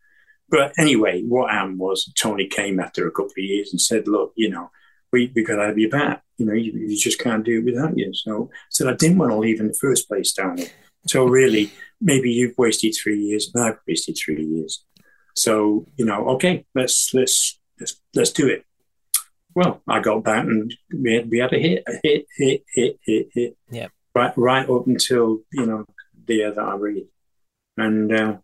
[0.53, 4.33] But anyway, what happened was Tony came after a couple of years and said, "Look,
[4.37, 4.71] you know,
[5.13, 6.23] we, we got to have you back.
[6.39, 8.13] You know, you, you, just can't do it without you.
[8.15, 10.67] So I said, I didn't want to leave in the first place, Tony.
[11.07, 14.85] So really, maybe you've wasted three years and I've wasted three years.
[15.37, 18.65] So, you know, okay, let's, let's, let's, let's do it.
[19.55, 22.99] Well, I got back and we had, we had a hit, a hit, hit, hit,
[23.03, 23.57] hit, hit.
[23.71, 23.89] Yeah.
[24.15, 25.85] Right, right up until, you know,
[26.27, 27.05] the year that I read.
[27.77, 28.37] And, uh,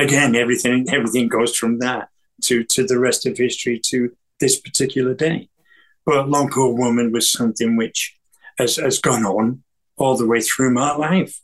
[0.00, 2.08] again, everything, everything goes from that
[2.42, 5.48] to, to the rest of history to this particular day.
[6.06, 8.16] But Long Cool Woman was something which
[8.58, 9.62] has, has gone on
[9.96, 11.40] all the way through my life.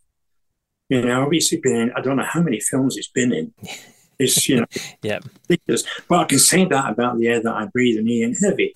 [0.89, 3.53] You know, it's been in, I don't know how many films it's been in.
[4.19, 4.67] It's, you know,
[5.03, 5.19] yeah.
[5.47, 5.85] ridiculous.
[6.09, 8.73] But I can say that about The Air That I Breathe and He Ain't Heavy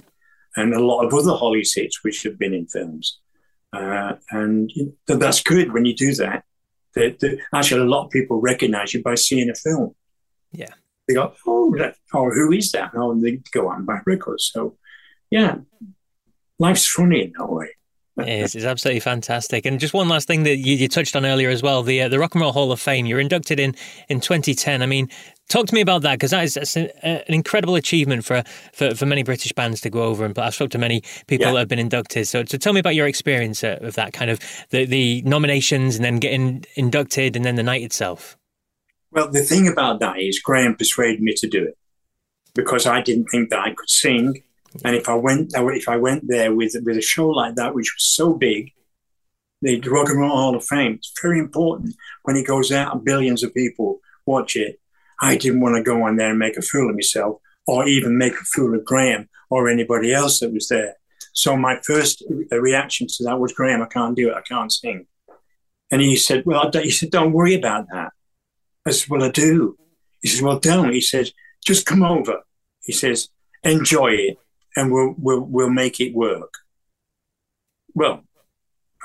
[0.56, 3.20] and a lot of other Holly hits which have been in films.
[3.72, 4.70] Uh, and
[5.06, 6.44] that's good when you do that.
[6.94, 9.94] That, actually, a lot of people recognize you by seeing a film.
[10.52, 10.74] Yeah.
[11.06, 12.92] They go, oh, that, oh, who is that?
[12.94, 14.50] Oh, and they go on by records.
[14.52, 14.76] So
[15.30, 15.58] yeah,
[16.58, 17.70] life's funny in that way.
[18.20, 18.54] It is.
[18.54, 19.66] It's absolutely fantastic.
[19.66, 22.08] And just one last thing that you, you touched on earlier as well the uh,
[22.08, 23.06] the Rock and Roll Hall of Fame.
[23.06, 23.74] You're inducted in
[24.08, 24.82] in 2010.
[24.82, 25.08] I mean,
[25.50, 28.42] talk to me about that because that is that's an, an, incredible achievement for,
[28.72, 30.24] for, for many British bands to go over.
[30.24, 31.52] And I've spoken to many people yeah.
[31.52, 32.26] that have been inducted.
[32.26, 34.40] So, so tell me about your experience uh, of that kind of
[34.70, 38.38] the, the nominations and then getting inducted and then the night itself.
[39.12, 41.76] Well, the thing about that is Graham persuaded me to do it
[42.54, 44.42] because I didn't think that I could sing
[44.84, 47.94] and if I went, if I went there with with a show like that, which
[47.94, 48.72] was so big,
[49.62, 53.04] the Rock and Roll Hall of Fame, it's very important when it goes out and
[53.04, 54.80] billions of people watch it.
[55.20, 58.16] I didn't want to go on there and make a fool of myself, or even
[58.16, 60.94] make a fool of Graham or anybody else that was there.
[61.32, 64.36] So my first reaction to that was, Graham, I can't do it.
[64.36, 65.06] I can't sing.
[65.90, 68.12] And he said, Well, he said, don't worry about that.
[68.86, 69.76] I said, Well, I do.
[70.22, 70.92] He says, Well, don't.
[70.92, 71.32] He says,
[71.64, 72.40] Just come over.
[72.84, 73.28] He says,
[73.64, 74.38] Enjoy it
[74.76, 76.54] and we'll we'll we'll make it work.
[77.94, 78.24] Well,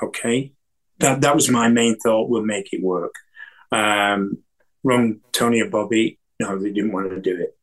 [0.02, 0.52] okay.
[0.98, 2.28] That that was my main thought.
[2.28, 3.14] We'll make it work.
[3.72, 4.38] Um,
[4.84, 7.56] Ron, Tony, and Bobby, no, they didn't want to do it.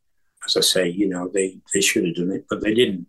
[0.46, 3.08] As I say, you know, they, they should have done it, but they didn't.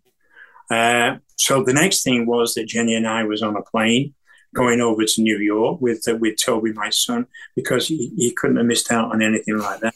[0.71, 4.13] Uh, so the next thing was that Jenny and I was on a plane
[4.55, 8.55] going over to New York with uh, with Toby, my son, because he, he couldn't
[8.57, 9.93] have missed out on anything like that.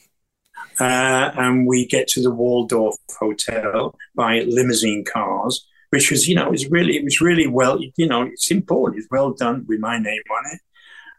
[0.80, 6.47] Uh, and we get to the Waldorf Hotel by limousine cars, which was, you know,
[6.47, 8.99] it was really, it was really well, you know, it's important.
[8.99, 10.59] It's well done with my name on it.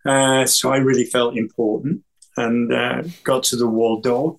[0.04, 2.02] Uh, so I really felt important
[2.36, 4.38] and uh, got to the Waldorf,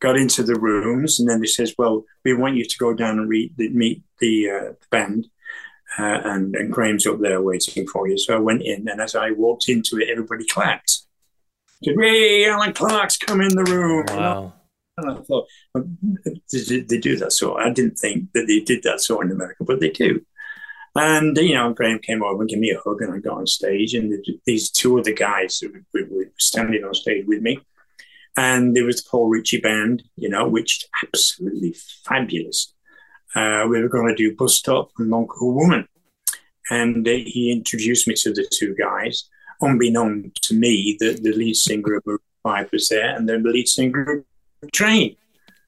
[0.00, 3.18] got into the rooms, and then they says, "Well, we want you to go down
[3.18, 5.28] and meet the, uh, band."
[5.98, 8.18] Uh, and, and Graham's up there waiting for you.
[8.18, 11.05] So I went in, and as I walked into it, everybody clapped.
[11.80, 14.52] "Hey, Allan Clarke's come in the room!" Wow.
[14.98, 17.58] And I thought, they do that so?
[17.58, 20.24] I didn't think that they did that so in America, but they do.
[20.94, 23.46] And, you know, Graham came over and gave me a hug, and I got on
[23.46, 23.92] stage.
[23.92, 25.62] And these two other guys
[25.92, 27.58] were standing on stage with me.
[28.38, 31.74] And there was the Paul Ritchie band, you know, which absolutely
[32.04, 32.72] fabulous.
[33.34, 35.86] Uh, we were going to do Bus Stop and Long Cool Woman.
[36.70, 39.28] And uh, he introduced me to the two guys,
[39.62, 43.50] unbeknown to me that the lead singer of Maroon 5 was there and then the
[43.50, 44.24] lead singer
[44.62, 45.16] of Train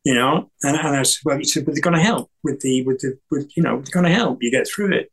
[0.08, 0.50] you know.
[0.62, 3.00] And, and I said, well, he said, but they're going to help with the, with
[3.00, 5.12] the, with, you know, they're going to help you get through it.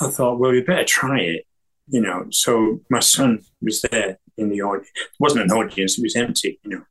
[0.00, 1.46] I thought, well, we better try it,
[1.88, 2.26] you know.
[2.30, 4.88] So my son was there in the audience.
[4.94, 6.84] It wasn't an audience, it was empty, you know.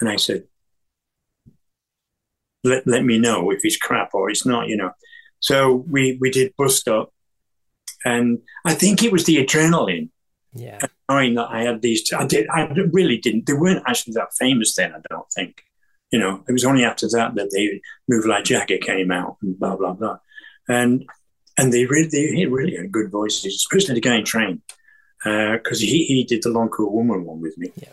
[0.00, 0.44] And I said,
[2.64, 4.92] let, let me know if it's crap or it's not, you know.
[5.40, 7.12] So we, we did Bus Stop.
[8.04, 10.08] And I think it was the adrenaline.
[10.56, 10.78] Yeah.
[11.08, 14.34] Knowing that I had these, two, I did, I really didn't, they weren't actually that
[14.38, 15.62] famous then, I don't think.
[16.10, 19.58] You know, it was only after that that they Move Like Jagger came out and
[19.58, 20.18] blah, blah, blah.
[20.68, 21.04] And
[21.58, 24.62] and they really, they really had good voices, especially the guy in Train,
[25.24, 27.72] because uh, he, he did the Long Cool Woman one with me.
[27.76, 27.88] Yeah.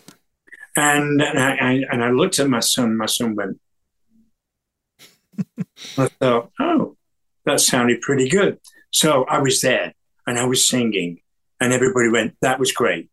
[0.76, 2.96] And, and I, I, and I looked at my son.
[2.96, 3.60] My son went.
[5.98, 6.96] I thought, oh,
[7.46, 8.58] that sounded pretty good.
[8.90, 9.94] So I was there
[10.26, 11.20] and I was singing,
[11.60, 13.10] and everybody went, "That was great."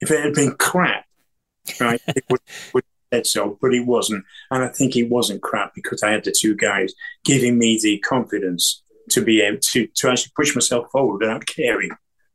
[0.00, 1.06] If it had been crap,
[1.80, 2.40] right, it would,
[2.74, 4.24] would said so, but it wasn't.
[4.50, 7.98] And I think it wasn't crap because I had the two guys giving me the
[7.98, 11.90] confidence to be able to, to actually push myself forward without caring,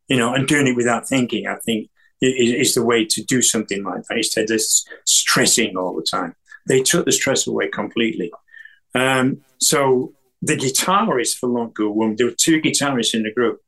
[0.08, 1.90] you know, and doing it without thinking, I think
[2.22, 4.62] is, is the way to do something like that instead of
[5.06, 6.36] stressing all the time.
[6.68, 8.32] They took the stress away completely.
[8.94, 13.62] Um, so the guitarist for Long Cool Woman, there were two guitarists in the group.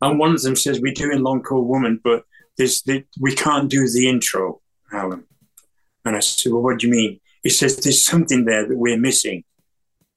[0.00, 2.24] And one of them says, We're doing Long Cool Woman, but
[2.56, 4.60] there's the, we can't do the intro,
[4.92, 5.24] Allan.
[6.04, 7.20] And I said, Well, what do you mean?
[7.42, 9.44] He says, There's something there that we're missing.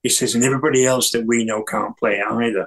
[0.02, 2.66] He says, and everybody else that we know can't play it either.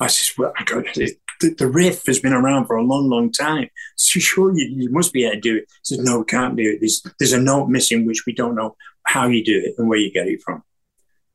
[0.00, 3.30] I says, well, I go, the, the riff has been around for a long, long
[3.30, 3.68] time.
[3.96, 5.66] So sure, you, you must be able to do it.
[5.68, 6.78] He says, no, we can't do it.
[6.80, 9.98] There's, there's a note missing, which we don't know how you do it and where
[9.98, 10.62] you get it from.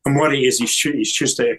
[0.05, 1.57] And what it is, it's just a,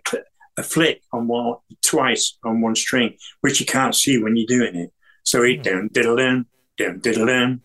[0.60, 4.76] a flick on one, twice on one string, which you can't see when you're doing
[4.76, 4.92] it.
[5.24, 6.46] So he down, diddle in,
[6.78, 7.62] down, diddle in,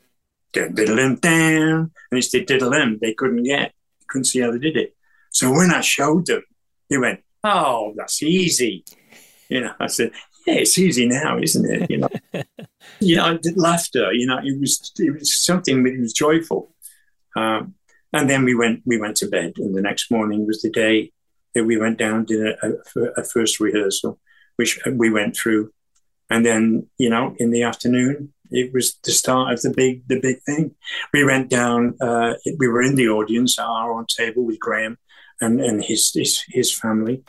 [0.51, 1.91] down, diddle in, down.
[2.09, 3.73] And it's the diddle in they couldn't get.
[4.07, 4.95] Couldn't see how they did it.
[5.31, 6.43] So when I showed them,
[6.89, 8.85] they went, "Oh, that's easy."
[9.49, 10.11] You know, I said,
[10.45, 12.09] "Yeah, it's easy now, isn't it?" You know,
[12.99, 14.13] you know, laughter.
[14.13, 16.73] You know, it was it was something that was joyful.
[17.35, 17.73] Um,
[18.13, 21.11] and then we went we went to bed, and the next morning was the day
[21.55, 24.19] that we went down did a, a, a first rehearsal,
[24.57, 25.71] which we went through,
[26.29, 30.19] and then you know in the afternoon it was the start of the big the
[30.19, 30.75] big thing.
[31.13, 31.97] We went down.
[31.99, 34.97] Uh, we were in the audience at our own table with Graham
[35.41, 37.23] and, and his, his, his family,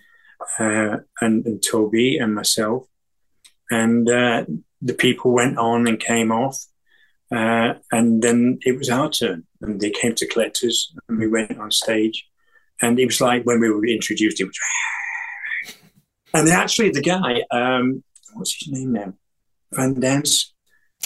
[0.58, 2.86] uh, and, and, Toby and myself.
[3.70, 4.44] And uh,
[4.80, 6.64] the people went on and came off.
[7.34, 9.44] Uh, and then it was our turn.
[9.60, 12.28] And they came to collect us, and we went on stage.
[12.82, 14.58] And it was like when we were introduced, it was.
[16.34, 18.04] And actually, the guy, um,
[18.34, 19.14] what's his name now?
[19.72, 20.28] Van Zandt.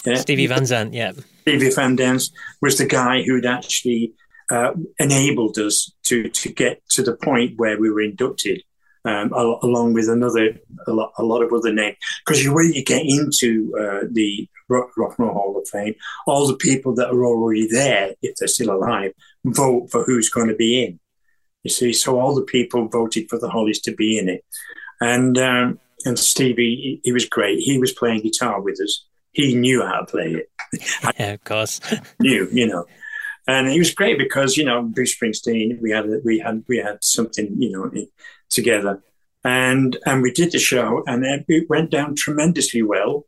[0.05, 0.15] Yeah.
[0.15, 1.13] Stevie Van Zandt, yeah.
[1.41, 2.29] Stevie Van Zandt
[2.61, 4.13] was the guy who'd actually
[4.51, 8.61] uh, enabled us to to get to the point where we were inducted,
[9.05, 11.97] um, along with another a lot, a lot of other names.
[12.25, 15.95] Because when you get into uh, the Rock, Rock and Roll Hall of Fame,
[16.25, 19.13] all the people that are already there, if they're still alive,
[19.45, 20.99] vote for who's going to be in.
[21.63, 24.43] You see, so all the people voted for the Hollies to be in it,
[24.99, 27.59] and um, and Stevie, he, he was great.
[27.59, 29.05] He was playing guitar with us.
[29.31, 30.49] He knew how to play it.
[31.19, 31.79] yeah, of course.
[32.19, 32.85] knew, you know
[33.47, 37.03] and it was great because you know Bruce Springsteen, we had we had we had
[37.03, 37.91] something you know
[38.49, 39.01] together,
[39.43, 43.25] and and we did the show, and it went down tremendously well,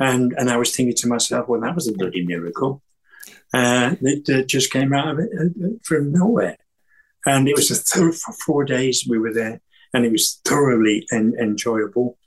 [0.00, 2.82] And and I was thinking to myself, well, that was a bloody miracle.
[3.54, 3.96] Uh,
[4.46, 6.56] just came out of it uh, from nowhere.
[7.26, 9.60] And it was a th- for four days we were there,
[9.94, 12.18] and it was thoroughly en- enjoyable.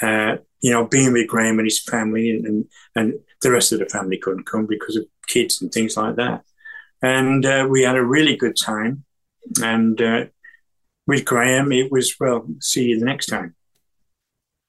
[0.00, 3.78] Uh, you know, being with Graham and his family, and, and, and the rest of
[3.78, 6.44] the family couldn't come because of kids and things like that.
[7.02, 9.04] And uh, we had a really good time.
[9.62, 10.24] And uh,
[11.06, 13.54] with Graham, it was well, see you the next time.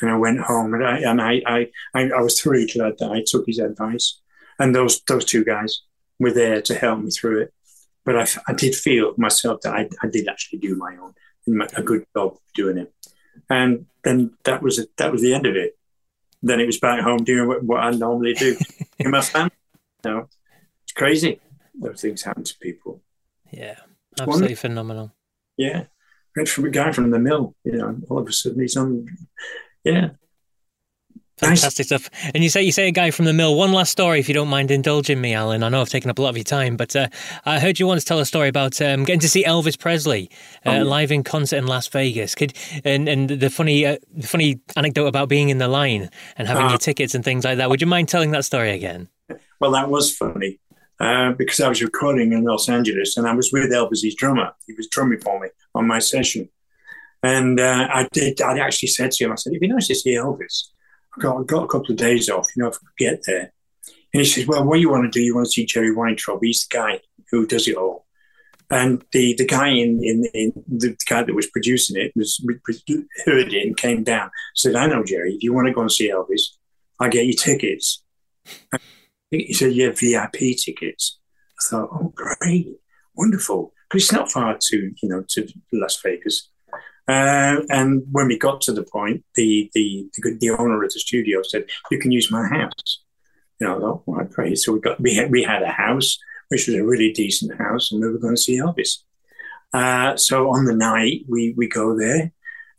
[0.02, 3.24] And I went home, and I and I I, I, was thoroughly glad that I
[3.26, 4.22] took his advice.
[4.60, 5.82] And those those two guys
[6.20, 7.54] were there to help me through it.
[8.08, 11.14] But I, I did feel myself that I, I did actually do my own
[11.76, 12.93] a good job doing it.
[13.49, 14.95] And then that was it.
[14.97, 15.78] That was the end of it.
[16.41, 18.55] Then it was back home doing what, what I normally do
[18.99, 19.51] in my family.
[20.05, 20.30] You know,
[20.84, 21.41] it's crazy.
[21.76, 23.01] Those things happen to people.
[23.51, 23.76] Yeah,
[24.20, 25.12] absolutely phenomenal.
[25.58, 25.88] Yeah,
[26.34, 27.55] went from a guy from the mill.
[27.66, 29.05] You know, all of a sudden he's on.
[29.84, 30.12] Yeah,
[31.38, 32.10] Fantastic stuff.
[32.34, 33.56] And you say you say a guy from the mill.
[33.56, 35.62] One last story, if you don't mind indulging me, Allan.
[35.62, 37.10] I know I've taken up a lot of your time, but uh,
[37.46, 40.32] I heard you once tell a story about um, getting to see Elvis Presley
[40.66, 42.34] uh, oh, live in concert in Las Vegas.
[42.34, 46.64] Could and and the funny uh, funny anecdote about being in the line and having
[46.64, 46.78] your uh-huh.
[46.80, 47.70] tickets and things like that.
[47.70, 49.08] Would you mind telling that story again?
[49.60, 50.60] Well, that was funny
[51.00, 54.54] uh, because I was recording in Los Angeles and I was with Elvis's drummer.
[54.66, 56.50] He was drumming for me on my session,
[57.22, 58.42] and uh, I did.
[58.42, 60.70] I actually said to him, I said, "It'd be nice to see Elvis."
[61.20, 63.53] Got, got a couple of days off, you know, if I could get there.
[64.13, 65.93] And he says, Well, what do you want to do, you want to see Jerry
[65.93, 66.39] Weintraub.
[66.41, 67.01] He's the guy
[67.32, 68.05] who does it all.
[68.70, 72.43] And the, the guy in, in, in the guy that was producing it was
[73.26, 74.30] heard it and came down.
[74.55, 75.36] Said, I know Jerry.
[75.36, 76.41] If you want to go and see Elvis,
[76.99, 78.03] I'll get you tickets.
[78.72, 78.82] And
[79.30, 81.20] he said, Yeah, VIP tickets.
[81.59, 82.76] I thought, Oh, great,
[83.15, 83.74] wonderful.
[83.89, 86.49] Because it's not far to you know to Las Vegas.
[87.08, 90.99] Uh, and when we got to the point, the, the, the the owner of the
[90.99, 93.03] studio said, "You can use my house."
[93.60, 94.58] You know, oh, well, great.
[94.58, 96.18] So we got we had we had a house,
[96.49, 99.03] which was a really decent house, and we were going to see Elvis.
[99.74, 102.32] Uh, so on the night, we we go there,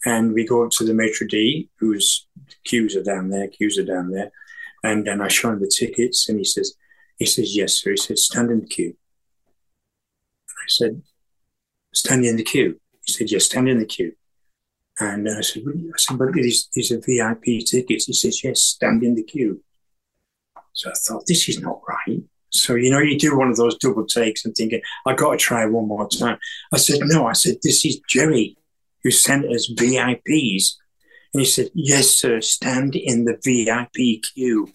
[0.04, 2.26] and we go up to the maitre d, whose
[2.64, 4.30] queues are down there, queues are down there,
[4.84, 6.74] and then I show him the tickets, and he says,
[7.18, 8.96] he says, "Yes, sir." He says, "Stand in the queue."
[10.48, 11.02] I said,
[11.94, 14.14] "Stand in the queue." He said, "Yes, stand in the queue."
[15.00, 18.06] And I said, I said, but these, these are VIP tickets.
[18.06, 19.62] He says, yes, stand in the queue.
[20.72, 22.22] So I thought, this is not right.
[22.50, 25.36] So, you know, you do one of those double takes and thinking, I got to
[25.36, 26.38] try one more time.
[26.72, 28.56] I said, no, I said, this is Jerry
[29.02, 30.76] who sent us VIPs.
[31.34, 34.68] And he said, yes, sir, stand in the VIP queue.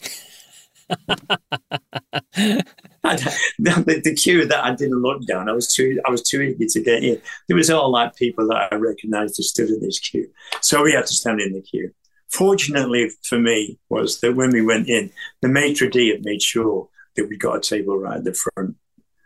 [3.04, 6.66] The, the, queue that I didn't look down, I was too I was too eager
[6.70, 7.22] to get in.
[7.48, 10.30] There was all like people that I recognised who stood in this queue,
[10.62, 11.92] so we had to stand in the queue.
[12.30, 16.90] Fortunately for me, was that when we went in, the maitre d had made sure
[17.16, 18.76] that we got a table right at the front.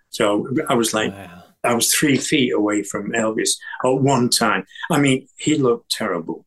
[0.09, 1.43] So I was like, wow.
[1.63, 3.51] I was three feet away from Elvis
[3.83, 4.65] at one time.
[4.89, 6.45] I mean, he looked terrible,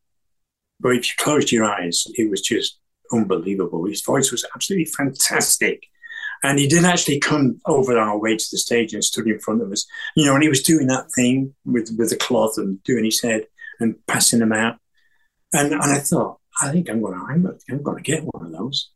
[0.79, 2.80] but if you closed your eyes, it was just
[3.11, 3.85] unbelievable.
[3.85, 5.87] His voice was absolutely fantastic.
[6.43, 9.61] And he did actually come over our way to the stage and stood in front
[9.61, 9.85] of us,
[10.15, 13.21] you know, and he was doing that thing with, with the cloth and doing his
[13.21, 13.45] head
[13.79, 14.77] and passing them out.
[15.53, 18.89] And, and I thought, I think I'm to, I'm, I'm to get one of those.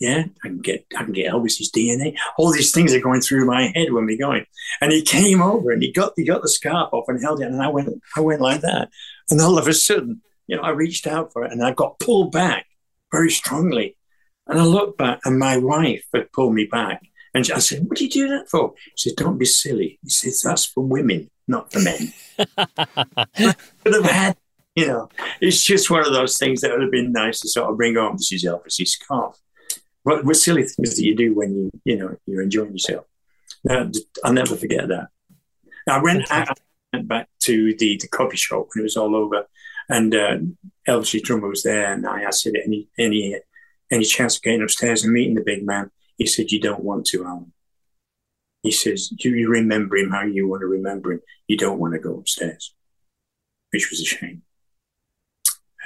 [0.00, 2.16] Yeah, I can get, I can get Elvis's DNA.
[2.36, 4.46] All these things are going through my head when we're going.
[4.80, 7.48] And he came over and he got, he got the scarf off and held it.
[7.48, 8.90] And I went, I went like that.
[9.28, 11.98] And all of a sudden, you know, I reached out for it and I got
[11.98, 12.67] pulled back
[13.10, 13.96] very strongly.
[14.46, 17.02] And I looked back, and my wife had pulled me back.
[17.34, 18.74] And I said, What do you do that for?
[18.96, 19.98] She said, Don't be silly.
[20.02, 22.12] He says, That's for women, not for men.
[23.36, 24.36] could have had,
[24.74, 25.08] you know,
[25.40, 27.96] it's just one of those things that would have been nice to sort of bring
[27.96, 28.16] home.
[28.16, 29.36] This is Elvis's scarf.
[30.02, 33.04] What, what silly things that you do when you, you know, you're enjoying yourself.
[33.64, 33.90] Now,
[34.24, 35.08] I'll never forget that.
[35.86, 36.46] I went, I
[36.92, 39.46] went back to the, the coffee shop when it was all over.
[39.88, 40.38] And uh,
[40.88, 43.38] Elvis's drummer was there, and I asked him any any
[43.90, 45.90] any chance of getting upstairs and meeting the big man.
[46.16, 47.52] He said, "You don't want to, Allan."
[48.62, 51.20] He says, "Do you remember him how you want to remember him?
[51.46, 52.74] You don't want to go upstairs,"
[53.70, 54.42] which was a shame.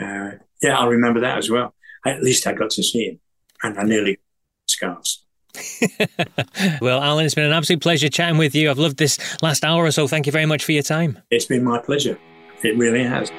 [0.01, 1.75] Uh, yeah, I remember that as well.
[2.07, 3.21] At least I got to see him,
[3.63, 4.19] and I nearly
[4.67, 5.25] scars.
[6.81, 8.71] well, Allan, it's been an absolute pleasure chatting with you.
[8.71, 10.09] I've loved this last hour or so.
[10.09, 11.19] Thank you very much for your time.
[11.31, 12.19] It's been my pleasure.
[12.63, 13.31] It really has.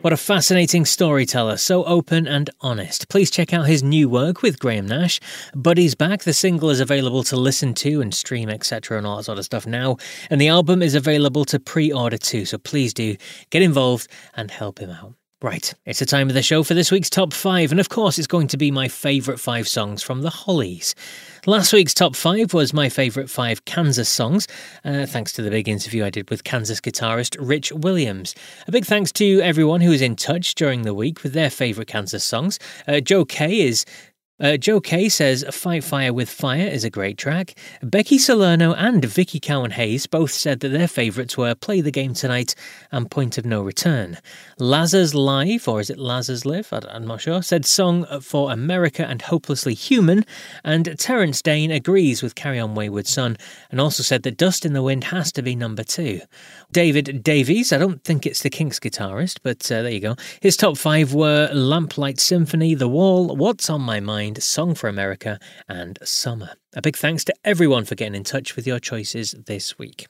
[0.00, 3.08] What a fascinating storyteller, so open and honest.
[3.08, 5.18] Please check out his new work with Graham Nash.
[5.56, 9.24] Buddy's Back, the single is available to listen to and stream, etc., and all that
[9.24, 9.96] sort of stuff now.
[10.30, 13.16] And the album is available to pre order too, so please do
[13.50, 15.17] get involved and help him out.
[15.40, 18.18] Right, it's the time of the show for this week's top five, and of course,
[18.18, 20.96] it's going to be my favourite five songs from the Hollies.
[21.46, 24.48] Last week's top five was my favourite five Kansas songs,
[24.84, 28.34] uh, thanks to the big interview I did with Kansas guitarist Rich Williams.
[28.66, 31.86] A big thanks to everyone who was in touch during the week with their favourite
[31.86, 32.58] Kansas songs.
[32.88, 33.84] Uh, Joe Kay is
[34.40, 37.54] uh, Joe Kay says Fight Fire with Fire is a great track.
[37.82, 42.14] Becky Salerno and Vicky Cowan Hayes both said that their favourites were Play the Game
[42.14, 42.54] Tonight
[42.92, 44.18] and Point of No Return.
[44.58, 46.68] Lazar's Live, or is it Lazar's Live?
[46.72, 50.24] I'm not sure, said Song for America and Hopelessly Human.
[50.64, 53.36] And Terence Dane agrees with Carry On Wayward Son
[53.70, 56.20] and also said that Dust in the Wind has to be number two.
[56.70, 60.16] David Davies, I don't think it's the Kinks guitarist, but uh, there you go.
[60.42, 65.38] His top five were Lamplight Symphony, The Wall, What's on My Mind, Song for America,
[65.68, 66.50] and Summer.
[66.74, 70.06] A big thanks to everyone for getting in touch with your choices this week.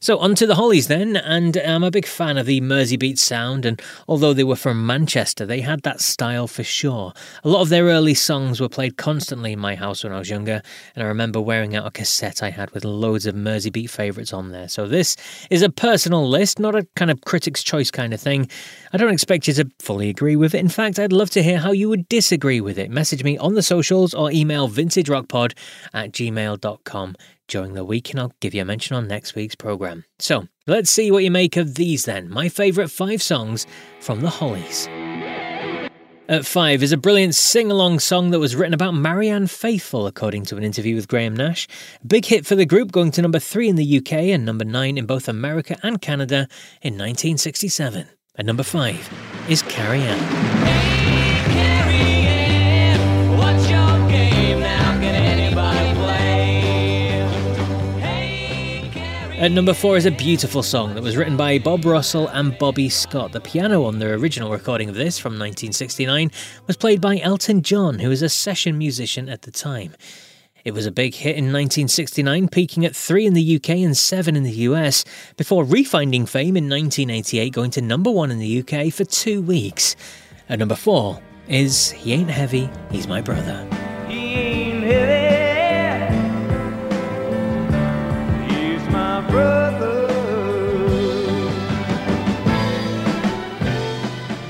[0.00, 3.64] So, on to the Hollies then, and I'm a big fan of the Merseybeat sound,
[3.64, 7.12] and although they were from Manchester, they had that style for sure.
[7.42, 10.30] A lot of their early songs were played constantly in my house when I was
[10.30, 10.62] younger,
[10.94, 14.50] and I remember wearing out a cassette I had with loads of Merseybeat favourites on
[14.50, 14.68] there.
[14.68, 15.16] So, this
[15.50, 18.48] is a personal list, not a kind of critic's choice kind of thing.
[18.92, 20.58] I don't expect you to fully agree with it.
[20.58, 22.90] In fact, I'd love to hear how you would disagree with it.
[22.90, 25.54] Message me on the socials or email vintagerockpod
[25.92, 27.16] at gmail.com
[27.48, 30.04] during the week, and I'll give you a mention on next week's programme.
[30.18, 32.28] So, let's see what you make of these then.
[32.30, 33.66] My favourite five songs
[34.00, 34.88] from the Hollies.
[36.26, 40.46] At five is a brilliant sing along song that was written about Marianne Faithfull, according
[40.46, 41.68] to an interview with Graham Nash.
[42.06, 44.96] Big hit for the group, going to number three in the UK and number nine
[44.96, 46.48] in both America and Canada
[46.80, 48.08] in 1967.
[48.36, 49.06] At number five
[49.50, 50.93] is Carrie Anne.
[59.36, 62.88] At number four is a beautiful song that was written by Bob Russell and Bobby
[62.88, 63.32] Scott.
[63.32, 66.30] The piano on the original recording of this from 1969
[66.68, 69.92] was played by Elton John, who was a session musician at the time.
[70.64, 74.36] It was a big hit in 1969, peaking at three in the UK and seven
[74.36, 75.04] in the US,
[75.36, 79.96] before refinding fame in 1988, going to number one in the UK for two weeks.
[80.48, 83.68] At number four is He Ain't Heavy, He's My Brother.
[84.08, 85.23] He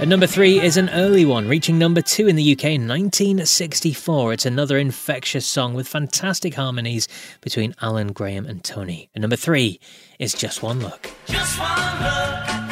[0.05, 4.35] At number three is an early one, reaching number two in the UK in 1964.
[4.35, 7.09] It's another infectious song with fantastic harmonies
[7.40, 9.09] between Allan, Graham, and Tony.
[9.15, 9.81] And number three
[10.19, 11.11] is Just One Look.
[11.24, 12.64] Just one look.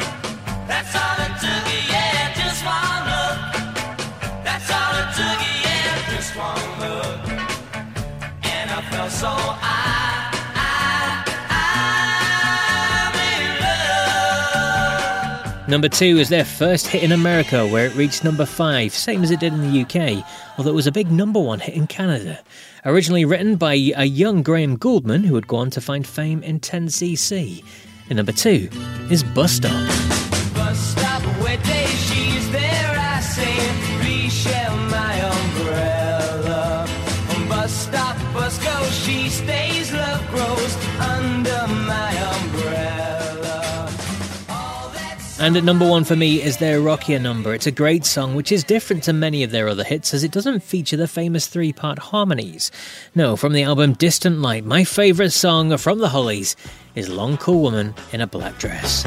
[15.73, 19.31] Number two is their first hit in America, where it reached number five, same as
[19.31, 20.23] it did in the UK,
[20.55, 22.39] although it was a big number one hit in Canada.
[22.85, 26.59] Originally written by a young Graham Gouldman, who would go on to find fame in
[26.59, 27.65] 10cc.
[28.07, 28.69] And number two
[29.09, 30.22] is Bus Stop.
[45.43, 47.53] And at number one for me is their Rockier number.
[47.53, 50.31] It's a great song, which is different to many of their other hits as it
[50.31, 52.71] doesn't feature the famous three part harmonies.
[53.13, 56.55] No, from the album Distant Light, my favourite song from the Hollies
[56.95, 59.03] is Long Cool Woman in a Black Dress.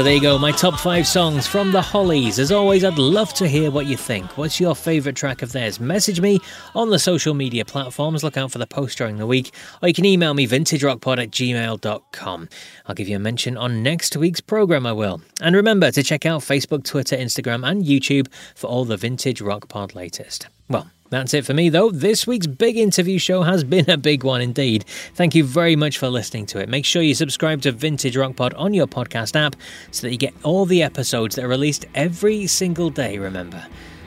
[0.00, 2.38] So there you go, my top five songs from the Hollies.
[2.38, 4.38] As always, I'd love to hear what you think.
[4.38, 5.78] What's your favourite track of theirs?
[5.78, 6.38] Message me
[6.74, 8.24] on the social media platforms.
[8.24, 9.52] Look out for the post during the week.
[9.82, 12.48] Or you can email me vintagerockpod at gmail.com.
[12.86, 15.20] I'll give you a mention on next week's programme, I will.
[15.42, 19.68] And remember to check out Facebook, Twitter, Instagram, and YouTube for all the Vintage Rock
[19.68, 20.48] Pod latest.
[20.66, 21.90] Well, that's it for me, though.
[21.90, 24.84] This week's big interview show has been a big one indeed.
[25.14, 26.68] Thank you very much for listening to it.
[26.68, 29.56] Make sure you subscribe to Vintage Rock Pod on your podcast app
[29.90, 33.64] so that you get all the episodes that are released every single day, remember.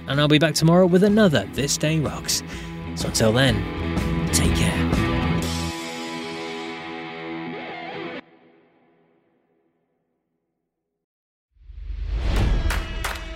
[0.07, 2.41] And I'll be back tomorrow with another This Day Rocks.
[2.95, 3.55] So until then,
[4.31, 4.82] take care.